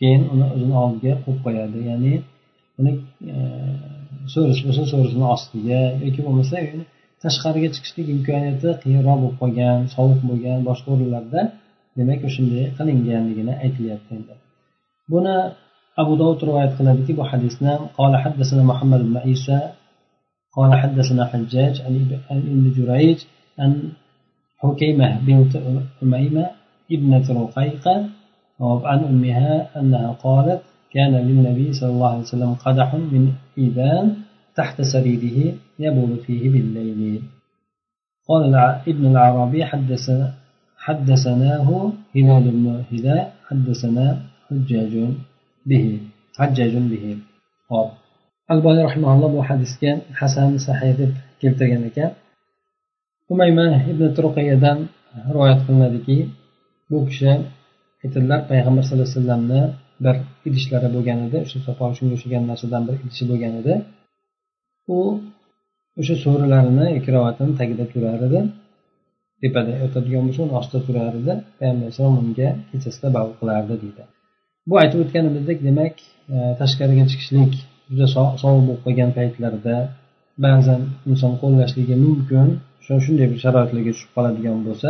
keyin 0.00 0.22
uni 0.32 0.46
o'zini 0.54 0.76
oldiga 0.84 1.12
qo'yib 1.24 1.40
qo'yadi 1.46 1.78
ya'ni 1.90 2.14
uni 2.80 2.92
so'rish 4.32 4.60
bo'lsa 4.66 4.82
so'risini 4.92 5.26
ostiga 5.34 5.80
yoki 6.04 6.20
bo'lmasa 6.26 6.56
tashqariga 7.22 7.68
chiqishlik 7.74 8.06
imkoniyati 8.16 8.68
qiyinroq 8.82 9.18
bo'lib 9.22 9.36
qolgan 9.42 9.78
sovuq 9.94 10.20
bo'lgan 10.30 10.58
boshqa 10.68 10.88
o'rinlarda 10.94 11.40
demak 11.98 12.20
o'shanday 12.28 12.64
qilinganligini 12.78 13.54
aytilyapti 13.64 14.10
endi 14.18 14.34
buni 15.12 15.36
abu 16.02 16.12
dovud 16.20 16.40
rivoyat 16.48 16.72
qiladiki 16.78 17.12
bu 17.18 17.24
hadisni 17.30 17.72
قال 17.98 18.12
حدثنا 18.24 18.62
محمد 18.70 19.00
بن 19.08 19.16
عيسى 19.26 19.60
قال 20.56 20.70
حدثنا 20.82 21.22
حجاج 21.32 21.74
عن 21.86 21.94
ابن 22.30 22.64
جريج 22.76 23.18
عن 23.60 23.72
حكيمة 24.62 25.08
بنت 25.26 25.52
أميمة 26.02 26.46
ابنة 26.91 27.25
رقيقة 27.43 28.09
عن 28.61 28.99
أمها 29.03 29.79
أنها 29.79 30.11
قالت 30.11 30.61
كان 30.93 31.13
للنبي 31.15 31.73
صلى 31.73 31.89
الله 31.89 32.09
عليه 32.09 32.21
وسلم 32.21 32.53
قدح 32.53 32.95
من 32.95 33.33
إيبان 33.57 34.15
تحت 34.55 34.81
سريره 34.81 35.53
يبول 35.79 36.17
فيه 36.25 36.49
بالليل. 36.49 37.21
قال 38.27 38.55
ابن 38.87 39.05
العربي 39.05 39.65
حدث 39.65 40.11
حدثناه 40.77 41.91
هلال 42.15 42.45
بن 42.51 42.83
هلال 42.91 43.27
حدثنا 43.47 44.05
حجاج 44.47 44.93
به 45.65 45.99
حجاج 46.37 46.73
به. 46.77 47.17
alboniy 48.53 48.83
rahimaulloh 48.89 49.29
bu 49.35 49.41
hadisga 49.49 49.91
hasan 50.19 50.51
sahiy 50.67 50.93
deb 50.99 51.11
keltirgan 51.41 51.83
ekan. 51.89 52.11
Umayma 53.31 53.67
ibn 53.91 54.03
turqiyadan 54.17 54.77
rivoyat 55.33 55.59
qilinadiki 55.65 56.17
bu 56.93 56.99
kishi 57.09 57.31
aytadilar 58.03 58.39
payg'ambar 58.51 58.83
sallallohu 58.85 59.07
alayhi 59.07 59.19
vasallamni 59.19 59.61
bir 60.05 60.15
idishlari 60.49 60.89
bo'lgan 60.95 61.19
edi 61.27 61.37
o'sha 61.45 61.59
sopol 61.67 61.89
shunga 61.97 62.13
o'xshagan 62.17 62.43
narsadan 62.51 62.83
bir 62.87 62.95
idishi 63.05 63.25
bo'lgan 63.31 63.53
edi. 63.61 63.73
U 64.95 64.97
o'sha 65.99 66.15
so'rilarini 66.25 66.87
ikrovatini 66.99 67.53
tagida 67.59 67.85
turar 67.93 68.19
edi. 68.27 68.39
Tepada 69.41 69.71
yotadigan 69.83 70.23
bo'lsa 70.27 70.41
uni 70.45 70.53
ostida 70.59 70.79
turar 70.87 71.13
edi. 71.21 71.33
Payg'ambar 71.59 71.83
alayhisalom 71.85 72.15
unga 72.23 72.49
kechasida 72.69 73.07
bavul 73.15 73.33
qilardi 73.39 73.75
deydi. 73.83 74.03
Bu 74.69 74.73
aytib 74.81 74.99
o'tganimizdek 75.03 75.59
demak 75.67 75.95
e, 76.35 76.37
tashqariga 76.59 77.05
chiqishlik 77.11 77.53
juda 77.89 78.07
sovuq 78.13 78.61
bo'lib 78.67 78.81
qolgan 78.85 79.11
paytlarda 79.17 79.75
ba'zan 80.45 80.81
inson 81.11 81.33
qo'llashligi 81.41 81.95
mumkin 82.05 82.47
shunday 83.05 83.27
bir 83.31 83.39
sharoitlarga 83.45 83.91
tushib 83.95 84.11
qoladigan 84.15 84.57
bo'lsa 84.67 84.89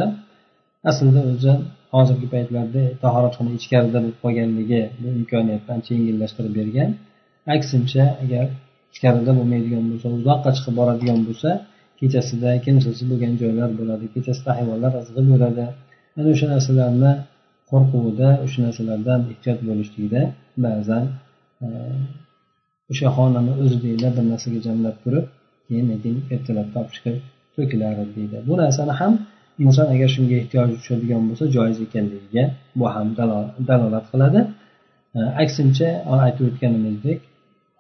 aslida 0.89 1.21
o'zi 1.31 1.53
hozirgi 1.93 2.27
paytlarda 2.34 2.84
tahoratxona 3.03 3.51
ichkarida 3.60 3.97
bo'lib 4.03 4.17
qolganligi 4.23 4.82
bu 5.01 5.08
imkoniyatni 5.19 5.71
ancha 5.75 5.91
yengillashtirib 5.97 6.53
bergan. 6.60 6.89
Aksincha 7.56 8.03
agar 8.23 8.45
ichkarida 8.93 9.32
bo'lmaydigan 9.39 9.84
bo'lsa 9.91 10.08
uzoqqa 10.17 10.49
chiqib 10.58 10.73
boradigan 10.79 11.19
bo'lsa 11.27 11.49
kechasida 11.99 12.49
kimsasiz 12.65 13.06
bo'lgan 13.12 13.34
joylar 13.41 13.69
bo'ladi 13.79 14.06
kechasida 14.15 14.51
hayvonlar 14.58 14.91
izg'ib 15.03 15.27
yuradi. 15.34 15.65
Mana 16.15 16.27
o'sha 16.36 16.47
narsalarni 16.53 17.12
qo'rquvida 17.71 18.29
o'sha 18.45 18.60
narsalardan 18.65 19.19
ehtiyot 19.32 19.60
bo'lishlikda 19.69 20.21
ba'zan 20.65 21.06
e, 21.65 21.67
o'sha 22.91 23.08
xonani 23.17 23.53
o'zida 23.63 24.10
bir 24.15 24.25
narsaga 24.32 24.60
jamlab 24.67 24.95
turib 25.03 25.25
keyin 25.67 25.86
lekin 25.91 26.15
ertalab 26.34 26.67
topishga 26.75 27.12
to'kiladi 27.56 28.03
deydi. 28.15 28.38
Bu 28.47 28.53
narsani 28.62 28.93
ham 29.01 29.13
inson 29.65 29.87
agar 29.93 30.09
shunga 30.15 30.35
ehtiyoji 30.41 30.73
tushadigan 30.79 31.21
bo'lsa 31.29 31.45
joiz 31.55 31.77
ekanligiga 31.85 32.43
bu 32.79 32.85
ham 32.95 33.07
dalolat 33.69 34.05
qiladi. 34.11 34.39
E, 35.17 35.19
aksincha 35.43 35.89
aytib 36.25 36.43
o'tganimizdek 36.49 37.19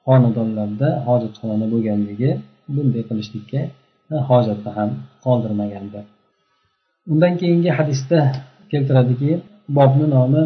xonadonlarda 0.07 0.89
hojatxona 1.07 1.65
bo'lganligi 1.73 2.31
bunday 2.75 3.03
qilishlikka 3.09 3.61
e, 4.13 4.15
hojatni 4.29 4.71
ham 4.77 4.89
qoldirmagandir 5.25 6.03
undan 7.11 7.33
keyingi 7.41 7.71
hadisda 7.77 8.19
keltiradiki 8.71 9.31
bobni 9.77 10.05
nomi 10.15 10.41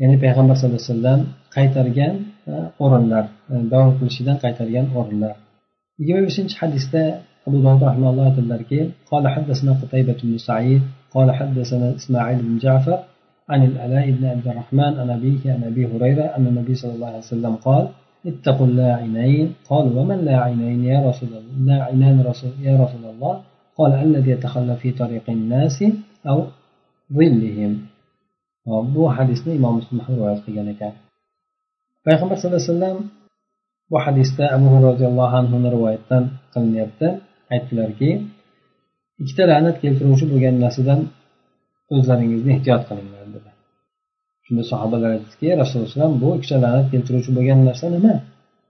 ya'ni 0.00 0.16
payg'ambar 0.24 0.54
sallallohu 0.56 0.80
alayhi 0.82 0.94
vasallam 0.94 1.20
qaytargan 1.56 2.14
e, 2.52 2.54
o'rinlar 2.84 3.24
davom 3.72 3.92
qilishidan 3.98 4.36
qaytargan 4.44 4.86
o'rinlar. 4.98 5.34
Yigirma 6.00 6.22
beshinchi 6.28 6.54
hadisda 6.60 7.02
abu 7.46 7.56
dovud 7.64 7.82
rahimahulloh 7.88 8.24
aytadilarki 8.30 8.80
قال 9.10 9.24
حدثنا 9.34 9.72
قتيبة 9.82 10.18
بن 10.24 10.38
سعيد. 10.48 10.82
قال 11.14 11.28
حدثنا 11.38 11.86
إسماعيل 11.98 12.38
بن 12.42 12.58
جعفر 12.64 12.98
عن 13.52 13.60
الألاء 13.70 14.06
بن 14.16 14.24
عبد 14.32 14.46
الرحمن 14.48 14.92
عن 15.00 15.08
أبيه 15.18 15.42
عن 15.54 15.60
أبي 15.70 15.82
هريرة 15.92 16.26
أن 16.36 16.44
النبي 16.46 16.74
صلى 16.74 16.92
الله 16.94 17.06
عليه 17.06 17.26
وسلم 17.26 17.54
قال 17.66 17.84
اتقوا 18.26 18.66
اللاعنين. 18.66 19.46
قالوا 19.70 19.92
ومن 20.00 20.18
لاعنين 20.28 20.84
يا 20.92 20.98
رسول 21.08 21.28
الله؟ 21.28 21.54
لاعنان 21.68 22.16
رسول 22.30 22.50
يا 22.68 22.74
رسول 22.84 23.04
الله. 23.12 23.34
قال 23.78 23.92
الذي 23.92 24.30
يتخلى 24.30 24.74
في 24.82 24.88
طريق 25.02 25.26
الناس 25.36 25.78
أو 26.30 26.38
ظلهم. 27.12 27.72
bu 28.66 29.02
hadisni 29.16 29.52
imom 29.58 29.74
muslim 29.80 29.98
rivoyat 30.08 30.40
qilgan 30.46 30.68
ekan 30.74 30.92
payg'ambar 32.04 32.36
sallallohu 32.36 32.60
alayhi 32.60 32.72
vasallam 32.74 32.98
bu 33.90 33.96
hadisda 34.04 34.44
abu 34.56 34.66
roziyallohu 34.88 35.34
anhuni 35.40 35.68
rivoyatdan 35.76 36.24
qilinyapti. 36.52 37.06
Aytdilarki 37.54 38.10
ikkita 39.22 39.44
la'nat 39.50 39.76
keltiruvchi 39.82 40.26
bo'lgan 40.32 40.56
narsadan 40.64 41.00
o'zlaringizni 41.94 42.50
ehtiyot 42.56 42.82
qilinglar 42.88 43.24
dedi. 43.36 43.50
Shunda 44.44 44.62
sahobalar 44.72 45.10
aytdiki 45.16 45.48
rasululloh 45.62 46.10
bu 46.22 46.28
ikkita 46.38 46.56
la'nat 46.64 46.86
keltiruvchi 46.92 47.30
bo'lgan 47.36 47.58
narsa 47.68 47.86
nima? 47.96 48.14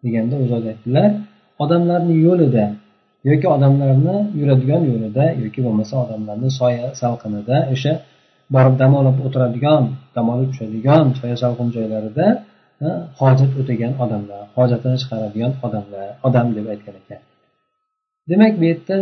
deganda 0.05 0.35
u 0.43 0.45
zot 0.53 0.65
aytdilar 0.73 1.11
odamlarni 1.65 2.15
yo'lida 2.27 2.65
yoki 3.31 3.47
odamlarni 3.57 4.17
yuradigan 4.41 4.83
yo'lida 4.91 5.25
yoki 5.45 5.61
bo'lmasa 5.67 5.95
odamlarni 6.05 6.51
soya 6.61 6.87
salqinida 7.01 7.57
o'sha 7.75 7.93
borib 8.55 8.75
dam 8.83 8.93
olib 9.01 9.17
o'tiradigan 9.27 9.83
dam 10.17 10.27
olib 10.35 10.49
tushadigan 10.53 11.05
soya 11.21 11.37
salqin 11.43 11.69
joylarida 11.77 12.27
hojat 13.21 13.53
o'tagan 13.61 13.93
odamlar 14.05 14.43
hojatini 14.57 14.97
chiqaradigan 15.03 15.53
odamlar 15.67 16.07
odam 16.29 16.47
deb 16.57 16.67
aytgan 16.73 16.95
ekan. 17.01 17.21
Demak 18.31 18.53
bu 18.61 18.65
yerda 18.71 18.97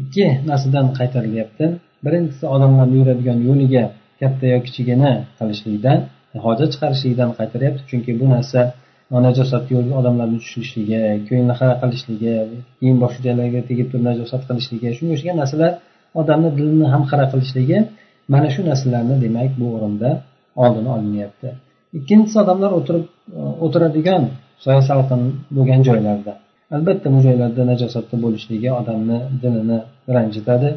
ikki 0.00 0.26
narsadan 0.50 0.86
qaytarilyapti. 0.98 1.64
Birinchisi 2.04 2.44
odamlarni 2.54 2.96
yuradigan 3.00 3.38
yo'liga 3.48 3.84
katta 4.20 4.44
yo 4.52 4.58
kichigini 4.66 5.12
qilishlikdan 5.38 5.98
hojat 6.46 6.68
chiqarishlikdan 6.74 7.30
qaytaryapti. 7.38 7.82
Chunki 7.90 8.12
bu 8.20 8.26
narsa 8.34 8.60
najosat 9.26 9.64
yo'lga 9.74 9.94
odamlarni 10.00 10.38
tushishligi 10.44 11.00
ko'ngli 11.28 11.54
xira 11.58 11.74
qilishligi 11.82 12.34
kiyim 12.78 12.96
bosh 13.02 13.16
joylarga 13.24 13.60
tegib 13.68 13.86
turib 13.90 14.04
najosat 14.10 14.42
qilishligi 14.48 14.88
shunga 14.98 15.12
o'xshagan 15.16 15.36
narsalar 15.42 15.72
odamni 16.20 16.50
dilini 16.58 16.86
ham 16.94 17.02
xira 17.10 17.26
qilishligi 17.32 17.78
mana 18.32 18.48
shu 18.54 18.60
narsalarni 18.70 19.16
demak 19.24 19.50
bu 19.60 19.66
o'rinda 19.76 20.10
oldini 20.64 20.90
olinyapti 20.96 21.48
ikkinchisi 21.98 22.36
odamlar 22.44 22.70
o'tirib 22.78 23.04
e, 23.38 23.40
o'tiradigan 23.64 24.22
soya 24.64 24.82
salqin 24.90 25.22
bo'lgan 25.56 25.80
joylarda. 25.88 26.32
Albatta 26.76 27.06
bu 27.14 27.18
joylarda 27.26 27.62
najosatda 27.72 28.16
bo'lishligi 28.24 28.70
odamni 28.80 29.18
dilini 29.42 29.78
ranjitadi 30.16 30.70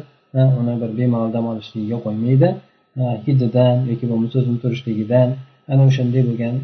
uni 0.60 0.74
bir 0.82 0.90
bemalol 0.98 1.30
dam 1.36 1.44
olishligiga 1.52 1.98
qo'ymaydi 2.06 2.48
hididan 3.26 3.76
yoki 3.90 4.04
bo'lmasa 4.10 4.34
o'zini 4.40 4.58
turishligidan. 4.64 5.28
Ana 5.72 5.82
o'shanday 5.88 6.22
bo'lgan 6.28 6.54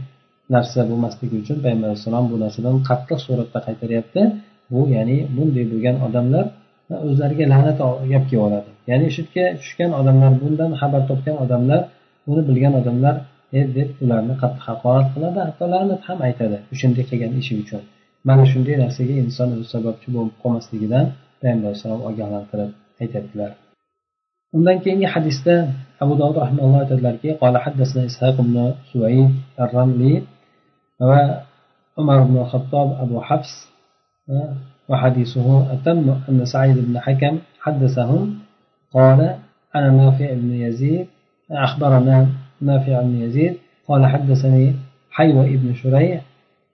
narsa 0.55 0.81
bo'lmasligi 0.91 1.37
uchun 1.43 1.57
payg'ambar 1.65 1.89
alayhissalom 1.91 2.25
bu 2.33 2.37
narsadan 2.45 2.75
qattiq 2.89 3.19
suratda 3.27 3.59
qaytaryapti. 3.67 4.21
Bu 4.73 4.81
ya'ni 4.97 5.17
bunday 5.37 5.65
bo'lgan 5.73 5.97
odamlar 6.07 6.45
o'zlariga 7.09 7.45
la'nat 7.53 7.79
gap 8.13 8.25
kelib 8.31 8.43
oladi. 8.49 8.71
Ya'ni 8.91 9.07
shu 9.15 9.23
yerga 9.25 9.45
tushgan 9.61 9.91
odamlar 10.01 10.33
bundan 10.43 10.71
xabar 10.81 11.03
topgan 11.11 11.37
odamlar 11.45 11.81
buni 12.27 12.43
bilgan 12.49 12.75
odamlar 12.81 13.15
deb 13.76 13.90
ularni 14.04 14.36
qattiq 14.42 14.64
haqorat 14.70 15.08
qiladi 15.14 15.40
hatto 15.48 15.66
la'nat 15.74 16.02
ham 16.08 16.20
aytadi 16.28 16.58
o'shanday 16.74 17.04
qilgan 17.10 17.32
ishi 17.42 17.54
uchun 17.64 17.82
mana 18.28 18.44
shunday 18.52 18.76
narsaga 18.84 19.14
inson 19.24 19.48
o'zi 19.56 19.66
sababchi 19.76 20.08
bo'lib 20.16 20.36
qolmasligidan 20.42 21.06
payg'ambar 21.40 21.68
alayhissalom 21.70 22.02
ogohlantirib 22.10 22.72
aytyaptilar 23.02 23.52
undan 24.56 24.78
keyingi 24.84 25.08
hadisda 25.16 25.56
abu 26.04 26.14
dovud 26.20 26.38
rahimulloh 26.44 26.80
aytadilarki 26.84 27.30
قال 27.42 27.54
حدثنا 27.66 28.02
إسحاق 28.10 28.38
بن 28.48 28.58
سويد 28.92 29.32
الرملي 29.64 30.14
وعمر 31.08 32.20
بن 32.30 32.36
الخطاب 32.44 32.88
أبو 33.04 33.18
حفص 33.28 33.54
وحديثه 34.90 35.48
أتم 35.74 36.06
أن 36.30 36.46
سعيد 36.54 36.78
بن 36.88 36.96
حكم 37.06 37.36
حدثهم 37.64 38.22
قال 38.96 39.20
أنا 39.76 39.90
نافع 39.92 40.34
بن 40.34 40.52
يزيد 40.66 41.08
أخبرنا 41.52 42.28
نافع 42.63 43.03
بن 43.03 43.23
يزيد 43.23 43.55
قال 43.89 44.07
حدثني 44.07 44.75
حيوة 45.11 45.47
بن 45.47 45.75
شريح 45.75 46.23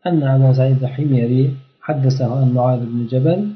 أن 0.07 0.23
أبا 0.23 0.53
سعيد 0.53 0.85
الحميري 0.85 1.57
حدثه 1.81 2.41
عن 2.41 2.53
معاذ 2.55 2.81
بن 2.81 3.07
جبل 3.07 3.53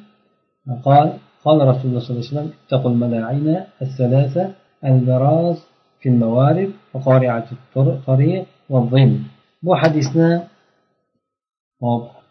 قال 0.85 1.12
قال 1.45 1.68
رسول 1.68 1.87
الله 1.90 2.01
صلى 2.01 2.11
الله 2.11 2.29
عليه 2.29 2.33
وسلم 2.33 2.51
اتقوا 2.66 2.90
الملاعين 2.90 3.61
الثلاثة 3.83 4.51
البراز 4.85 5.57
في 6.01 6.09
الموارد 6.09 6.71
وقارعة 6.95 7.47
الطريق 7.77 8.45
والظل 8.71 9.18
بو 9.62 9.75
حديثنا 9.75 10.45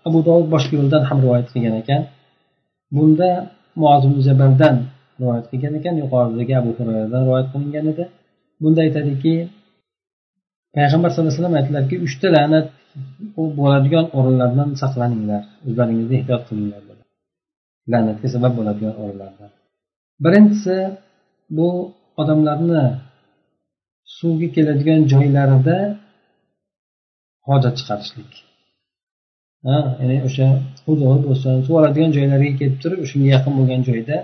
أبو 0.07 0.21
داود 0.21 0.49
بشكي 0.49 0.77
ولدان 0.77 1.05
حمر 1.05 1.23
رواية 1.23 1.81
كان 1.87 2.05
بندا 2.91 3.47
معاذ 3.77 4.03
بن 4.07 4.19
جبل 4.19 4.57
دان 4.57 4.85
رواية 5.21 5.43
كان 5.83 5.97
يقال 5.97 6.51
أبو 6.51 6.73
هريرة 6.79 7.23
رواية 7.25 7.47
كان 7.73 8.07
بندا 8.61 8.83
يتركي 8.83 9.47
payg'ambar 10.75 11.09
sallallohu 11.09 11.31
alayhi 11.31 11.41
vasallam 11.41 11.57
aytdilarki 11.59 11.95
uchta 12.07 12.27
la'nat 12.35 12.67
bo'ladigan 13.59 14.05
o'rinlardan 14.17 14.69
saqlaninglar 14.81 15.43
o'zlaringizni 15.67 16.15
ehtiyot 16.19 16.43
qilinglar 16.49 16.81
dedi. 16.89 17.03
La'natga 17.91 18.27
sabab 18.35 18.53
bo'ladigan 18.59 18.95
o'rinlardan. 19.01 19.51
Birinchisi 20.25 20.77
bu 21.57 21.67
odamlarni 22.21 22.83
suvga 24.17 24.47
keladigan 24.55 25.01
joylarida 25.13 25.77
hojat 27.47 27.75
chiqarishlik. 27.79 28.31
Ha 29.65 29.77
ya'ni 30.01 30.17
o'sha 30.27 30.47
hudud 30.85 31.21
bo'lsin 31.29 31.55
suv 31.65 31.73
oladigan 31.79 32.11
joylariga 32.17 32.53
kelib 32.59 32.77
turib 32.83 32.99
shunga 33.11 33.29
yaqin 33.35 33.53
bo'lgan 33.59 33.81
joyda 33.89 34.17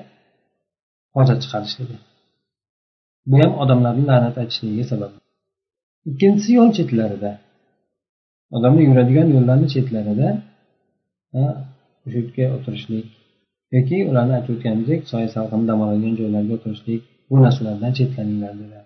hojat 1.16 1.40
chiqarishligi 1.44 1.98
bu 3.30 3.36
ham 3.44 3.54
odamlarni 3.64 4.04
la'nat 4.12 4.36
aytishligiga 4.42 4.86
sabab. 4.92 5.12
Ikkinchisi 6.10 6.52
yo'l 6.58 6.70
chetlarida. 6.78 7.32
Odamlar 8.56 8.84
yuradigan 8.90 9.28
yo'llarni 9.36 9.68
chetlarida 9.76 10.28
o'sha 11.38 12.18
yerga 12.18 12.46
o'tirishlik 12.56 13.06
yoki 13.76 13.98
ularni 14.10 14.34
aytib 14.38 14.52
o'tganimizdek 14.56 15.02
soya 15.12 15.30
salqin 15.36 15.62
dam 15.70 15.80
oladigan 15.86 16.14
joylarga 16.22 16.54
o'tirishlik 16.58 17.02
bu 17.30 17.36
narsalardan 17.44 17.92
chetlaninglar 18.00 18.54
dedi 18.62 18.80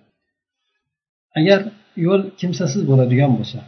agar 1.40 1.60
yo'l 2.06 2.22
kimsasiz 2.40 2.82
bo'ladigan 2.90 3.32
bo'lsa 3.40 3.60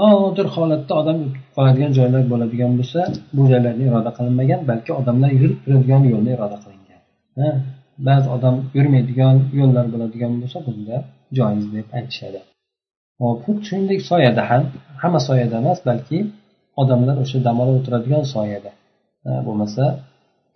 nodir 0.00 0.46
holatda 0.56 0.92
odam 1.00 1.18
o'tib 1.26 1.44
qoladigan 1.56 1.92
joylar 1.98 2.22
bo'ladigan 2.32 2.72
bo'lsa 2.78 3.00
bu 3.36 3.42
joylarni 3.52 3.84
iroda 3.88 4.10
qilinmagan 4.18 4.60
balki 4.70 4.92
odamlar 5.00 5.30
yurib 5.40 5.58
turadigan 5.64 6.02
yo'lni 6.12 6.30
iroda 6.36 6.58
qilingan 6.64 7.54
ba'zi 8.08 8.28
odam 8.36 8.56
yurmaydigan 8.76 9.36
yo'llar 9.58 9.86
bo'ladigan 9.92 10.32
bo'lsa 10.40 10.58
bunda 10.66 10.96
joiz 11.38 11.64
deb 11.74 11.86
aytishadi. 11.98 12.40
Hop 13.44 13.58
shuningdek 13.66 14.00
soyada 14.10 14.42
ham 14.50 14.62
hamma 15.02 15.20
soyada 15.28 15.54
emas 15.62 15.80
balki 15.88 16.18
odamlar 16.80 17.16
o'sha 17.24 17.38
dam 17.46 17.56
olib 17.62 17.74
o'tiradigan 17.80 18.24
soyada. 18.34 18.70
Bo'lmasa 19.46 19.84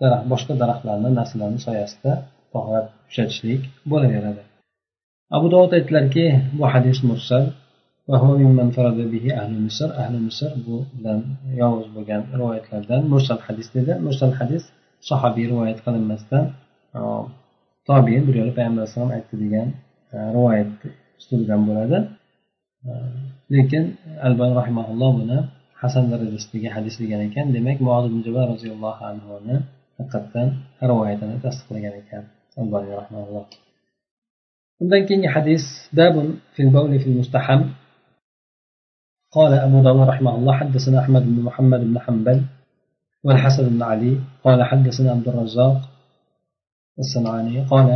daraxt 0.00 0.26
boshqa 0.32 0.52
daraxtlarni 0.62 1.10
narsalarni 1.18 1.60
soyasida 1.66 2.12
bog'lab 2.54 2.86
ushatishlik 3.10 3.62
bo'laveradi. 3.90 4.42
Abu 5.36 5.46
dovud 5.54 5.72
aytdilarki 5.78 6.24
bu 6.58 6.64
hadis 6.74 6.98
mursal 7.10 7.44
ahli 8.16 9.58
misr. 9.66 9.88
Ahli 10.02 10.18
misr 10.26 10.50
bu 10.66 10.76
bilan 10.96 11.20
yolg'iz 11.62 11.88
bo'lgan 11.96 12.22
rivoyatlardan 12.40 13.02
mursal 13.12 13.38
hadis 13.46 13.68
dedi. 13.76 13.92
Mursal 14.06 14.32
hadis 14.40 14.62
sahobiy 15.08 15.46
rivoyat 15.52 15.78
qilinmasdan 15.86 16.44
tobiin 17.88 18.22
bir 18.28 18.34
yo'li 18.40 18.52
payg'ambar 18.58 18.80
alayhisalom 18.82 19.10
aytdi 19.16 19.34
degan 19.44 19.68
rivoyat 20.36 20.70
ustidan 21.20 21.60
bo'ladi. 21.68 21.98
Lekin 23.54 23.84
albani 24.26 24.54
rahimaulloh 24.60 25.10
buni 25.18 25.38
hasan 25.80 26.04
darajasidagi 26.10 26.68
hadis 26.76 26.94
degan 27.00 27.20
ekan 27.28 27.46
demak 27.54 27.78
jabal 28.26 28.44
roziyallohu 28.54 29.02
anhuni 29.10 29.56
haqiqatdan 29.98 30.48
rivoyatini 30.90 31.36
tasdiqlagan 31.44 31.94
ekan 32.02 32.22
albani 32.60 32.90
rahimaulloh 33.00 33.44
undan 34.82 35.02
keyingi 35.08 35.28
hadis 35.36 35.64
babun 35.98 36.26
fil 36.54 36.70
bawli 36.76 36.96
fil 37.02 37.16
mustaham 37.20 37.62
قال 39.36 39.52
أبو 39.52 39.82
داود 39.82 40.08
رحمه 40.08 40.32
الله 40.38 40.52
حدثنا 40.52 40.96
أحمد 41.00 41.22
بن 41.22 41.38
محمد 41.48 41.80
بن 41.80 41.96
حنبل 41.98 42.38
والحسن 43.24 43.68
بن 43.68 43.82
علي 43.82 44.20
قال 44.44 44.64
حدثنا 44.64 45.10
عبد 45.10 45.28
الرزاق 45.28 45.78
الصنعاني 46.98 47.66
قال 47.72 47.88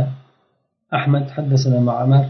أحمد 0.93 1.23
حدثنا 1.31 1.79
معمر 1.79 2.25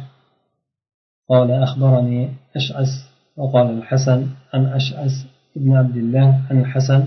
قال 1.32 1.50
أخبرني 1.68 2.22
أشعث 2.60 2.92
وقال 3.40 3.68
الحسن 3.78 4.20
عن 4.54 4.64
أشعث 4.80 5.16
بن 5.56 5.70
عبد 5.82 5.98
الله 6.04 6.28
عن 6.50 6.56
الحسن 6.64 7.02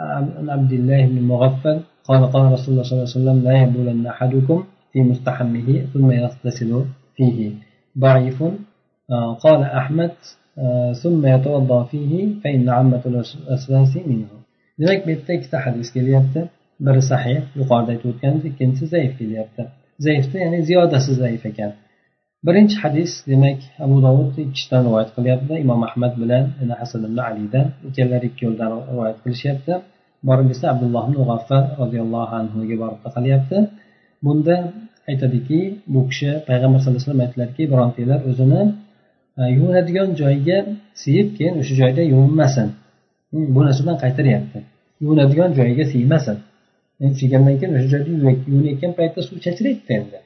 عن 0.00 0.50
عبد 0.54 0.72
الله 0.78 1.00
بن 1.06 1.18
مغفل 1.32 1.76
قال 2.08 2.22
قال 2.34 2.44
رسول 2.54 2.70
الله 2.72 2.84
صلى 2.88 2.96
الله 2.96 3.08
عليه 3.10 3.18
وسلم 3.18 3.38
لا 3.48 3.54
يبولن 3.62 4.06
أحدكم 4.14 4.58
في 4.92 4.98
مستحمه 5.10 5.68
ثم 5.92 6.08
يغتسل 6.10 6.72
فيه. 7.16 7.38
ضعيف. 7.98 8.38
قال 9.44 9.60
أحمد 9.80 10.14
ثم 11.02 11.26
يتوضأ 11.34 11.80
فيه 11.90 12.12
فإن 12.44 12.68
عامة 12.68 13.02
الأسلاس 13.06 13.96
منه. 13.96 14.32
demak 14.78 15.00
bu 15.06 15.10
yerda 15.10 15.32
ikkita 15.38 15.58
hadis 15.66 15.88
kelyapti 15.96 16.40
biri 16.86 17.02
sahih 17.10 17.38
yuqorida 17.58 17.90
aytib 17.94 18.08
o'tganimiz 18.12 18.44
ikkinchisi 18.50 18.86
zaif 18.94 19.12
kelyapti 19.20 19.62
zaifda 20.06 20.36
ya'ni 20.44 20.58
ziyodasi 20.68 21.12
zaif 21.22 21.42
ekan 21.50 21.70
birinchi 22.46 22.76
hadis 22.82 23.12
demak 23.30 23.58
abu 23.84 23.96
dovud 24.06 24.34
ikkisidan 24.44 24.80
rivoyat 24.86 25.10
qilyapti. 25.16 25.54
Imom 25.64 25.80
ahmad 25.88 26.12
bilan 26.22 26.44
hasan 26.80 27.00
ibn 27.08 27.18
alidan 27.28 27.66
ikkalari 27.88 28.26
ikki 28.30 28.42
yo'ldan 28.46 28.70
rivoyat 28.90 29.18
qilishyapti. 29.22 29.72
Borib 30.28 30.48
esa 30.54 30.64
abdulloh 30.72 31.04
ibn 31.10 31.20
g'affar 31.30 31.62
roziyallohu 31.82 32.32
anhuga 32.40 32.76
borib 32.82 33.00
taqalyapti 33.06 33.58
bunda 34.24 34.56
aytadiki 35.10 35.60
bu 35.92 36.00
kishi 36.10 36.30
payg'ambar 36.48 36.78
sallallohu 36.80 37.00
alayhi 37.00 37.10
vasallam 37.10 37.24
aytdilarki 37.26 37.62
birontanglar 37.72 38.20
o'zini 38.30 38.62
e, 39.40 39.42
yuvinadigan 39.56 40.08
joyiga 40.20 40.58
siyib 41.02 41.28
keyin 41.36 41.54
o'sha 41.60 41.74
joyda 41.82 42.02
yuvinmasin. 42.12 42.68
Hmm, 43.30 43.46
bu 43.54 43.60
narsadan 43.66 43.96
qaytaryapti. 44.04 44.58
Yuvinadigan 45.02 45.50
joyiga 45.58 45.84
siymasin. 45.92 46.36
Siygandan 47.20 47.54
keyin 47.60 47.72
o'sha 47.76 47.88
joyda 47.92 48.08
yuvinayotgan 48.50 48.92
paytda 48.98 49.20
suv 49.28 49.36
chachraydida 49.44 49.92
endi. 49.98 50.18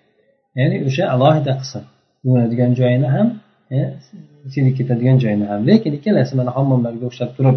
Ya'ni 0.58 0.76
o'sha 0.88 1.04
alohida 1.14 1.52
qilsin 1.60 1.84
yuvinadigan 2.24 2.72
joyini 2.80 3.08
ham 3.16 3.28
e, 3.76 3.78
siydik 4.52 4.74
ketadigan 4.78 5.16
joyini 5.22 5.46
ham. 5.50 5.60
Lekin 5.68 5.92
ikkalasi 5.98 6.32
mana 6.40 6.50
hammomlarga 6.56 7.04
o'xshab 7.10 7.30
turib 7.36 7.56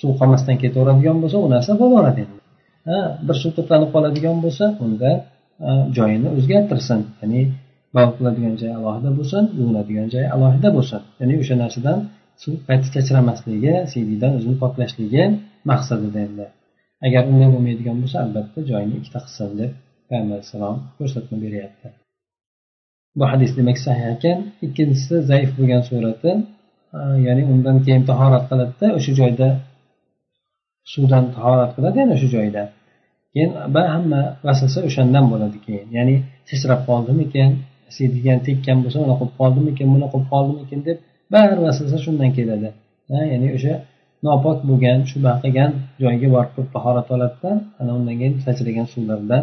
suv 0.00 0.10
qolmasdan 0.20 0.56
ketaveradigan 0.62 1.16
bo'lsa 1.22 1.36
u 1.44 1.48
narsa 1.54 1.72
bo'laveradi 1.82 2.20
endi 2.26 2.38
bir 3.26 3.36
suv 3.42 3.52
to'planib 3.58 3.90
qoladigan 3.94 4.36
bo'lsa 4.44 4.64
unda 4.84 5.10
e, 5.68 5.70
joyini 5.96 6.28
o'zgartirsin. 6.36 7.00
Ya'ni 7.20 7.42
bog' 7.96 8.12
qiladigan 8.16 8.54
joyi 8.60 8.74
alohida 8.80 9.10
bo'lsin 9.18 9.42
yuvinadigan 9.58 10.08
joyi 10.14 10.28
alohida 10.34 10.68
bo'lsin. 10.76 11.00
Ya'ni 11.20 11.34
o'sha 11.42 11.54
narsadan 11.62 11.98
suv 12.42 12.54
qayta 12.68 12.88
chachramasligi 12.94 13.74
siydiydan 13.92 14.32
o'zini 14.38 14.56
poklashligi 14.62 15.24
maqsadida 15.70 16.18
endi. 16.26 16.46
Agar 17.06 17.22
unday 17.30 17.48
bo'lmaydigan 17.54 17.96
bo'lsa 18.02 18.16
albatta 18.24 18.58
joyini 18.70 18.94
ikkita 19.00 19.20
qilsin 19.26 19.50
deb 19.60 19.70
payg'ambar 20.08 20.36
alayhissalom 20.36 20.76
ko'rsatma 20.98 21.36
beryapti. 21.44 21.88
Bu 23.18 23.24
hadis 23.32 23.50
demak 23.58 23.78
sahih 23.86 24.06
ekan. 24.14 24.38
Ikkinchisi 24.66 25.14
zaif 25.30 25.50
bo'lgan 25.58 25.82
surati. 25.88 26.30
Ya'ni 27.26 27.42
undan 27.52 27.76
keyin 27.84 28.02
tahorat 28.10 28.44
qiladida 28.50 28.86
o'sha 28.98 29.12
joyda 29.20 29.48
suvdan 30.92 31.24
tahorat 31.36 31.70
qiladi 31.76 31.96
yana 32.02 32.12
o'sha 32.18 32.28
joyda. 32.36 32.62
Keyin 33.32 33.50
hamma 33.94 34.20
vasvasa 34.46 34.78
o'shandan 34.88 35.24
bo'ladi 35.32 35.58
keyin. 35.66 35.86
Ya'ni 35.96 36.14
sesrab 36.50 36.80
qoldimikan 36.88 37.50
siydigan 37.96 38.38
tekkan 38.46 38.76
bo'lsa 38.82 38.96
mana 39.02 39.14
qilib 39.20 39.34
qoldimikan 39.40 39.88
buni 39.94 40.06
qilib 40.12 40.28
qoldimikan 40.34 40.80
deb 40.88 40.98
bari 41.34 41.54
vasvasa 41.66 41.96
shundan 42.04 42.30
keladi. 42.38 42.68
Ya'ni 43.32 43.48
o'sha 43.56 43.74
nopok 44.26 44.58
bo'lgan 44.68 44.98
shubha 45.10 45.32
qilgan 45.42 45.70
joyga 46.02 46.28
borib 46.34 46.50
turib 46.54 46.70
tahorat 46.76 47.08
oladida 47.14 47.50
ana 47.80 47.90
undan 47.98 48.14
keyin 48.20 48.34
sachragan 48.46 48.86
suvlardan 48.92 49.42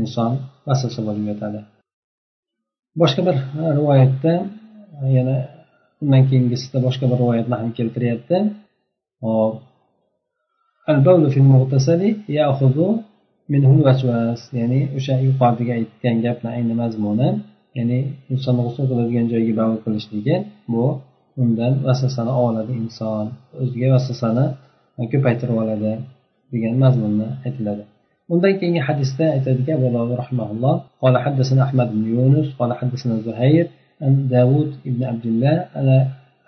inson 0.00 0.32
vasvasa 0.68 1.00
bo'lib 1.08 1.26
yotadi. 1.32 1.60
Boshqa 3.00 3.20
bir 3.26 3.36
rivoyatda 3.78 4.32
yana 5.16 5.36
undan 6.02 6.22
keyingisida 6.28 6.78
boshqa 6.86 7.04
bir 7.10 7.18
rivoyatni 7.22 7.54
ham 7.60 7.70
keltiryapti. 7.78 8.36
Ya'ni 14.60 14.80
o'sha 14.96 15.14
yuqoridagi 15.26 15.72
aytgan 15.78 16.16
gapni 16.26 16.48
ayni 16.56 16.74
mazmuni 16.82 17.28
ya'ni 17.78 17.98
inson 18.32 18.54
g'usul 18.64 18.84
qiladigan 18.90 19.26
joyga 19.32 19.52
bavul 19.60 19.78
qilishligi 19.84 20.36
bu 20.72 20.84
undan 21.42 21.72
vasvasani 21.86 22.32
oladi 22.46 22.72
inson. 22.82 23.26
O'ziga 23.62 23.88
vasvasani 23.94 24.44
ko'paytirib 25.12 25.56
oladi 25.62 25.92
degan 26.52 26.74
mazmunni 26.84 27.28
aytiladi. 27.46 27.84
Undan 28.32 28.52
keyingi 28.60 28.80
hadisda 28.88 29.24
abu 29.78 30.14
rahimaulloh 30.22 30.74
قال 31.02 31.14
حدثنا 31.24 31.62
أحمد 31.62 31.88
بن 31.92 32.04
يونس 32.14 32.46
قال 32.58 32.70
حدثنا 32.80 33.14
زهير 33.26 33.66
عن 34.02 34.28
داود 34.28 34.70
بن 34.84 35.04
عبد 35.10 35.26
الله 35.26 35.56